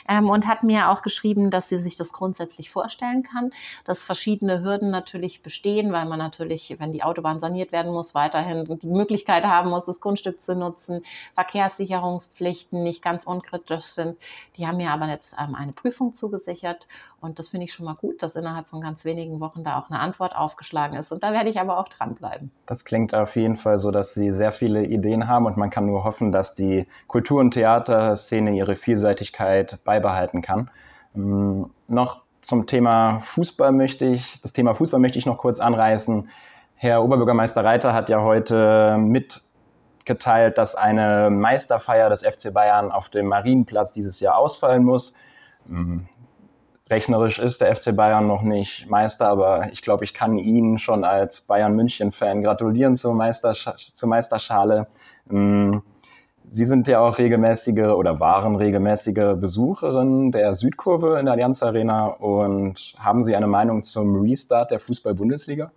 ähm, 0.09 0.29
und 0.29 0.47
hat 0.47 0.63
mir 0.63 0.89
auch 0.89 1.03
geschrieben, 1.03 1.51
dass 1.51 1.69
sie 1.69 1.77
sich 1.77 1.95
das 1.95 2.11
grundsätzlich 2.11 2.71
vorstellen 2.71 3.21
kann, 3.21 3.51
dass 3.83 4.03
verschiedene 4.03 4.63
Hürden 4.63 4.89
natürlich 4.89 5.43
bestehen, 5.43 5.93
weil 5.93 6.05
man 6.05 6.17
natürlich, 6.17 6.75
wenn 6.79 6.91
die 6.91 7.03
Autobahn 7.03 7.39
saniert 7.39 7.71
werden 7.71 7.93
muss, 7.93 8.15
weiterhin 8.15 8.65
die 8.81 8.87
Möglichkeit 8.87 9.43
haben 9.43 9.69
muss, 9.69 9.85
das 9.85 10.01
Grundstück 10.01 10.41
zu 10.41 10.55
nutzen, 10.55 11.03
Verkehrssicherungspflichten 11.35 12.81
nicht 12.81 13.03
ganz 13.03 13.25
unkritisch 13.25 13.85
sind. 13.85 14.17
Die 14.57 14.65
haben 14.65 14.77
mir 14.77 14.89
aber 14.89 15.07
jetzt 15.07 15.35
ähm, 15.39 15.53
eine 15.53 15.71
Prüfung 15.71 16.13
zugesichert 16.13 16.87
und 17.21 17.37
das 17.37 17.47
finde 17.47 17.65
ich 17.65 17.73
schon 17.73 17.85
mal 17.85 17.95
gut, 17.95 18.23
dass 18.23 18.35
innerhalb 18.35 18.67
von 18.67 18.81
ganz 18.81 19.05
wenigen 19.05 19.39
Wochen 19.39 19.63
da 19.63 19.79
auch 19.79 19.89
eine 19.89 19.99
Antwort 19.99 20.35
aufgeschlagen 20.35 20.97
ist. 20.97 21.11
Und 21.11 21.23
da 21.23 21.31
werde 21.31 21.49
ich 21.49 21.59
aber 21.59 21.77
auch 21.77 21.87
dranbleiben. 21.87 22.51
Das 22.65 22.83
klingt 22.83 23.13
auf 23.13 23.35
jeden 23.35 23.57
Fall 23.57 23.77
so, 23.77 23.91
dass 23.91 24.13
Sie 24.13 24.31
sehr 24.31 24.51
viele 24.51 24.83
Ideen 24.85 25.27
haben 25.27 25.45
und 25.45 25.55
man 25.55 25.69
kann 25.69 25.85
nur 25.85 26.03
hoffen, 26.03 26.31
dass 26.31 26.55
die 26.55 26.87
Kultur- 27.07 27.39
und 27.39 27.51
Theaterszene 27.51 28.55
ihre 28.55 28.75
Vielseitigkeit 28.75 29.79
beibehalten 29.83 30.41
kann. 30.41 30.71
Ähm, 31.15 31.69
noch 31.87 32.21
zum 32.41 32.67
Thema 32.67 33.19
Fußball 33.21 33.71
möchte 33.71 34.05
ich, 34.05 34.39
das 34.41 34.53
Thema 34.53 34.73
Fußball 34.73 34.99
möchte 34.99 35.19
ich 35.19 35.25
noch 35.25 35.37
kurz 35.37 35.59
anreißen. 35.59 36.29
Herr 36.75 37.03
Oberbürgermeister 37.03 37.63
Reiter 37.63 37.93
hat 37.93 38.09
ja 38.09 38.21
heute 38.21 38.97
mitgeteilt, 38.99 40.57
dass 40.57 40.75
eine 40.75 41.29
Meisterfeier 41.29 42.09
des 42.09 42.23
FC 42.23 42.53
Bayern 42.53 42.91
auf 42.91 43.09
dem 43.09 43.27
Marienplatz 43.27 43.91
dieses 43.91 44.19
Jahr 44.19 44.37
ausfallen 44.37 44.83
muss. 44.83 45.13
Ähm, 46.87 46.95
rechnerisch 46.95 47.39
ist 47.39 47.61
der 47.61 47.75
FC 47.75 47.95
Bayern 47.95 48.27
noch 48.27 48.41
nicht 48.41 48.89
Meister, 48.89 49.27
aber 49.27 49.71
ich 49.71 49.81
glaube, 49.81 50.03
ich 50.03 50.13
kann 50.13 50.37
Ihnen 50.37 50.79
schon 50.79 51.03
als 51.03 51.41
Bayern 51.41 51.75
München-Fan 51.75 52.43
gratulieren 52.43 52.95
zur, 52.95 53.13
Meistersch 53.13 53.67
zur 53.93 54.09
Meisterschale. 54.09 54.87
Mm, 55.27 55.77
Sie 56.47 56.65
sind 56.65 56.87
ja 56.87 56.99
auch 56.99 57.17
regelmäßige 57.17 57.95
oder 57.95 58.19
waren 58.19 58.55
regelmäßige 58.55 59.35
Besucherin 59.35 60.31
der 60.31 60.53
Südkurve 60.53 61.17
in 61.19 61.25
der 61.25 61.33
Allianz 61.33 61.63
Arena 61.63 62.05
und 62.05 62.93
haben 62.99 63.23
Sie 63.23 63.35
eine 63.35 63.47
Meinung 63.47 63.81
zum 63.81 64.21
Restart 64.21 64.69
der 64.69 64.79
Fußball-Bundesliga? 64.79 65.71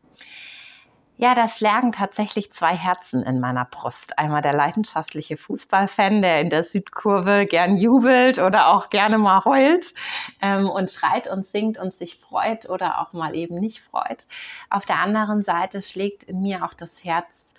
Ja, 1.20 1.34
da 1.34 1.48
schlagen 1.48 1.90
tatsächlich 1.90 2.52
zwei 2.52 2.76
Herzen 2.76 3.24
in 3.24 3.40
meiner 3.40 3.64
Brust. 3.64 4.16
Einmal 4.20 4.40
der 4.40 4.52
leidenschaftliche 4.52 5.36
Fußballfan, 5.36 6.22
der 6.22 6.40
in 6.40 6.48
der 6.48 6.62
Südkurve 6.62 7.44
gern 7.44 7.76
jubelt 7.76 8.38
oder 8.38 8.68
auch 8.68 8.88
gerne 8.88 9.18
mal 9.18 9.44
heult 9.44 9.94
ähm, 10.40 10.70
und 10.70 10.88
schreit 10.90 11.26
und 11.26 11.44
singt 11.44 11.76
und 11.76 11.92
sich 11.92 12.18
freut 12.18 12.70
oder 12.70 13.00
auch 13.00 13.12
mal 13.14 13.34
eben 13.34 13.58
nicht 13.58 13.80
freut. 13.80 14.28
Auf 14.70 14.84
der 14.84 15.00
anderen 15.00 15.42
Seite 15.42 15.82
schlägt 15.82 16.22
in 16.22 16.40
mir 16.40 16.64
auch 16.64 16.74
das 16.74 17.02
Herz 17.02 17.52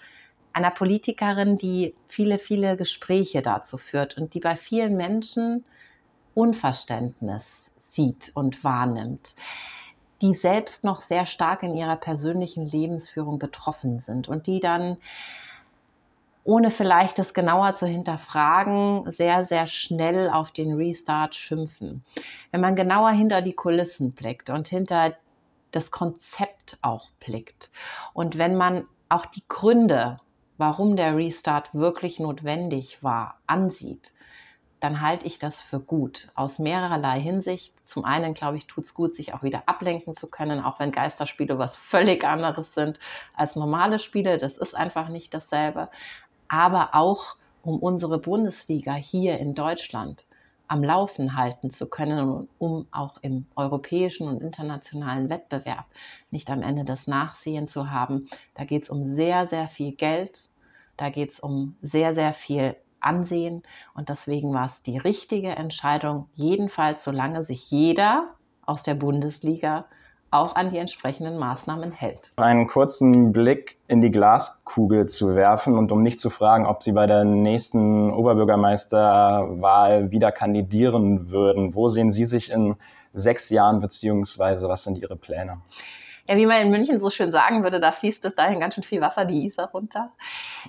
einer 0.53 0.71
Politikerin, 0.71 1.57
die 1.57 1.95
viele, 2.07 2.37
viele 2.37 2.77
Gespräche 2.77 3.41
dazu 3.41 3.77
führt 3.77 4.17
und 4.17 4.35
die 4.35 4.39
bei 4.39 4.55
vielen 4.55 4.95
Menschen 4.95 5.65
Unverständnis 6.33 7.71
sieht 7.75 8.31
und 8.35 8.63
wahrnimmt 8.63 9.35
die 10.21 10.33
selbst 10.33 10.83
noch 10.83 11.01
sehr 11.01 11.25
stark 11.25 11.63
in 11.63 11.75
ihrer 11.75 11.95
persönlichen 11.95 12.65
Lebensführung 12.65 13.39
betroffen 13.39 13.99
sind 13.99 14.27
und 14.27 14.47
die 14.47 14.59
dann 14.59 14.97
ohne 16.43 16.71
vielleicht 16.71 17.19
das 17.19 17.33
genauer 17.33 17.75
zu 17.75 17.85
hinterfragen, 17.85 19.11
sehr, 19.11 19.45
sehr 19.45 19.67
schnell 19.67 20.29
auf 20.29 20.51
den 20.51 20.73
Restart 20.73 21.35
schimpfen. 21.35 22.03
Wenn 22.51 22.61
man 22.61 22.75
genauer 22.75 23.11
hinter 23.11 23.41
die 23.41 23.53
Kulissen 23.53 24.13
blickt 24.13 24.49
und 24.49 24.67
hinter 24.67 25.15
das 25.71 25.91
Konzept 25.91 26.77
auch 26.81 27.09
blickt 27.19 27.69
und 28.13 28.37
wenn 28.37 28.55
man 28.55 28.87
auch 29.09 29.25
die 29.25 29.43
Gründe, 29.47 30.17
warum 30.57 30.95
der 30.95 31.15
Restart 31.15 31.73
wirklich 31.73 32.19
notwendig 32.19 33.03
war, 33.03 33.39
ansieht, 33.45 34.11
dann 34.79 35.01
halte 35.01 35.27
ich 35.27 35.39
das 35.39 35.61
für 35.61 35.79
gut. 35.79 36.29
Aus 36.35 36.59
mehrerlei 36.59 37.19
Hinsicht. 37.19 37.73
Zum 37.83 38.05
einen, 38.05 38.33
glaube 38.33 38.57
ich, 38.57 38.67
tut 38.67 38.85
es 38.85 38.93
gut, 38.93 39.13
sich 39.13 39.33
auch 39.33 39.43
wieder 39.43 39.63
ablenken 39.65 40.15
zu 40.15 40.27
können, 40.27 40.63
auch 40.63 40.79
wenn 40.79 40.91
Geisterspiele 40.91 41.57
was 41.57 41.75
völlig 41.77 42.23
anderes 42.23 42.73
sind 42.73 42.99
als 43.35 43.55
normale 43.55 43.99
Spiele. 43.99 44.37
Das 44.37 44.57
ist 44.57 44.75
einfach 44.75 45.09
nicht 45.09 45.33
dasselbe. 45.33 45.89
Aber 46.47 46.89
auch, 46.93 47.35
um 47.61 47.79
unsere 47.79 48.19
Bundesliga 48.19 48.93
hier 48.93 49.37
in 49.37 49.53
Deutschland 49.53 50.25
am 50.69 50.83
Laufen 50.83 51.35
halten 51.35 51.71
zu 51.71 51.89
können 51.89 52.29
und 52.29 52.49
um 52.59 52.87
auch 52.91 53.17
im 53.21 53.47
europäischen 53.55 54.27
und 54.27 54.41
internationalen 54.41 55.29
Wettbewerb 55.29 55.85
nicht 56.29 56.49
am 56.51 56.61
Ende 56.61 56.83
das 56.83 57.07
Nachsehen 57.07 57.67
zu 57.67 57.89
haben. 57.89 58.29
Da 58.53 58.65
geht 58.65 58.83
es 58.83 58.89
um 58.89 59.03
sehr, 59.03 59.47
sehr 59.47 59.67
viel 59.67 59.93
Geld. 59.93 60.47
Da 60.95 61.09
geht 61.09 61.31
es 61.31 61.39
um 61.39 61.75
sehr, 61.81 62.13
sehr 62.13 62.33
viel 62.33 62.75
ansehen. 63.01 63.63
Und 63.93 64.09
deswegen 64.09 64.53
war 64.53 64.65
es 64.65 64.81
die 64.83 64.97
richtige 64.97 65.49
Entscheidung, 65.49 66.27
jedenfalls 66.35 67.03
solange 67.03 67.43
sich 67.43 67.71
jeder 67.71 68.29
aus 68.65 68.83
der 68.83 68.95
Bundesliga 68.95 69.85
auch 70.31 70.55
an 70.55 70.69
die 70.69 70.77
entsprechenden 70.77 71.37
Maßnahmen 71.37 71.91
hält. 71.91 72.31
Einen 72.37 72.67
kurzen 72.67 73.31
Blick 73.31 73.77
in 73.87 74.01
die 74.01 74.11
Glaskugel 74.11 75.07
zu 75.07 75.35
werfen 75.35 75.75
und 75.75 75.91
um 75.91 76.01
nicht 76.01 76.19
zu 76.19 76.29
fragen, 76.29 76.67
ob 76.67 76.83
Sie 76.83 76.91
bei 76.91 77.07
der 77.07 77.23
nächsten 77.23 78.11
Oberbürgermeisterwahl 78.11 80.11
wieder 80.11 80.31
kandidieren 80.31 81.31
würden. 81.31 81.73
Wo 81.73 81.87
sehen 81.87 82.11
Sie 82.11 82.25
sich 82.25 82.51
in 82.51 82.75
sechs 83.13 83.49
Jahren, 83.49 83.81
beziehungsweise 83.81 84.69
was 84.69 84.83
sind 84.83 84.99
Ihre 84.99 85.15
Pläne? 85.15 85.61
Ja, 86.29 86.37
wie 86.37 86.45
man 86.45 86.61
in 86.61 86.69
München 86.69 87.01
so 87.01 87.09
schön 87.09 87.31
sagen 87.31 87.63
würde, 87.63 87.79
da 87.79 87.91
fließt 87.91 88.21
bis 88.21 88.35
dahin 88.35 88.59
ganz 88.59 88.75
schön 88.75 88.83
viel 88.83 89.01
Wasser 89.01 89.25
die 89.25 89.47
Isar 89.47 89.71
runter. 89.71 90.11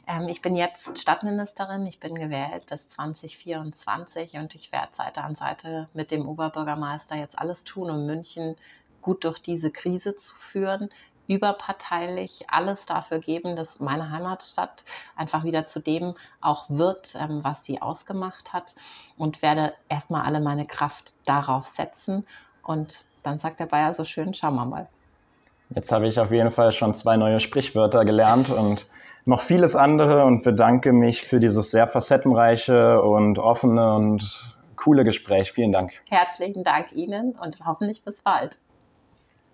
Ähm, 0.07 0.27
ich 0.27 0.41
bin 0.41 0.57
jetzt 0.57 0.99
Stadtministerin, 0.99 1.87
ich 1.87 2.01
bin 2.01 2.15
gewählt 2.15 2.65
bis 2.71 2.89
2024 2.89 4.39
und 4.39 4.55
ich 4.55 4.73
werde 4.73 4.95
Seite 4.95 5.21
an 5.21 5.35
Seite 5.35 5.91
mit 5.93 6.13
dem 6.13 6.27
Oberbürgermeister 6.27 7.15
jetzt 7.17 7.39
alles 7.39 7.65
tun, 7.65 7.91
um 7.91 8.07
München 8.07 8.57
gut 9.03 9.25
durch 9.25 9.39
diese 9.39 9.71
Krise 9.71 10.17
zu 10.17 10.35
führen, 10.35 10.89
überparteilich 11.27 12.47
alles 12.49 12.87
dafür 12.87 13.19
geben, 13.19 13.55
dass 13.55 13.81
meine 13.81 14.11
Heimatstadt 14.11 14.87
einfach 15.15 15.45
wieder 15.45 15.67
zu 15.67 15.81
dem 15.81 16.15
auch 16.41 16.71
wird, 16.71 17.15
ähm, 17.21 17.45
was 17.45 17.67
sie 17.67 17.83
ausgemacht 17.83 18.55
hat 18.55 18.75
und 19.19 19.43
werde 19.43 19.75
erstmal 19.91 20.23
alle 20.25 20.41
meine 20.41 20.67
Kraft 20.67 21.13
darauf 21.27 21.67
setzen 21.67 22.27
und 22.63 23.05
dann 23.23 23.37
sagt 23.37 23.61
der 23.61 23.67
Bayer 23.67 23.93
so 23.93 24.07
schön, 24.07 24.33
schauen 24.33 24.55
wir 24.55 24.65
mal. 24.65 24.89
Jetzt 25.75 25.93
habe 25.93 26.09
ich 26.09 26.19
auf 26.19 26.33
jeden 26.33 26.51
Fall 26.51 26.73
schon 26.73 26.95
zwei 26.95 27.17
neue 27.17 27.39
Sprichwörter 27.39 28.05
gelernt 28.05 28.51
und 28.51 28.87
noch 29.25 29.41
vieles 29.41 29.77
andere 29.77 30.25
und 30.25 30.43
bedanke 30.43 30.93
mich 30.93 31.23
für 31.23 31.39
dieses 31.39 31.71
sehr 31.71 31.87
facettenreiche 31.87 33.01
und 33.03 33.39
offene 33.39 33.95
und 33.95 34.57
coole 34.77 35.05
Gespräch. 35.05 35.53
Vielen 35.53 35.73
Dank. 35.73 35.93
Herzlichen 36.09 36.65
Dank 36.65 36.93
Ihnen 36.93 37.37
und 37.41 37.59
hoffentlich 37.65 38.03
bis 38.03 38.23
bald. 38.23 38.59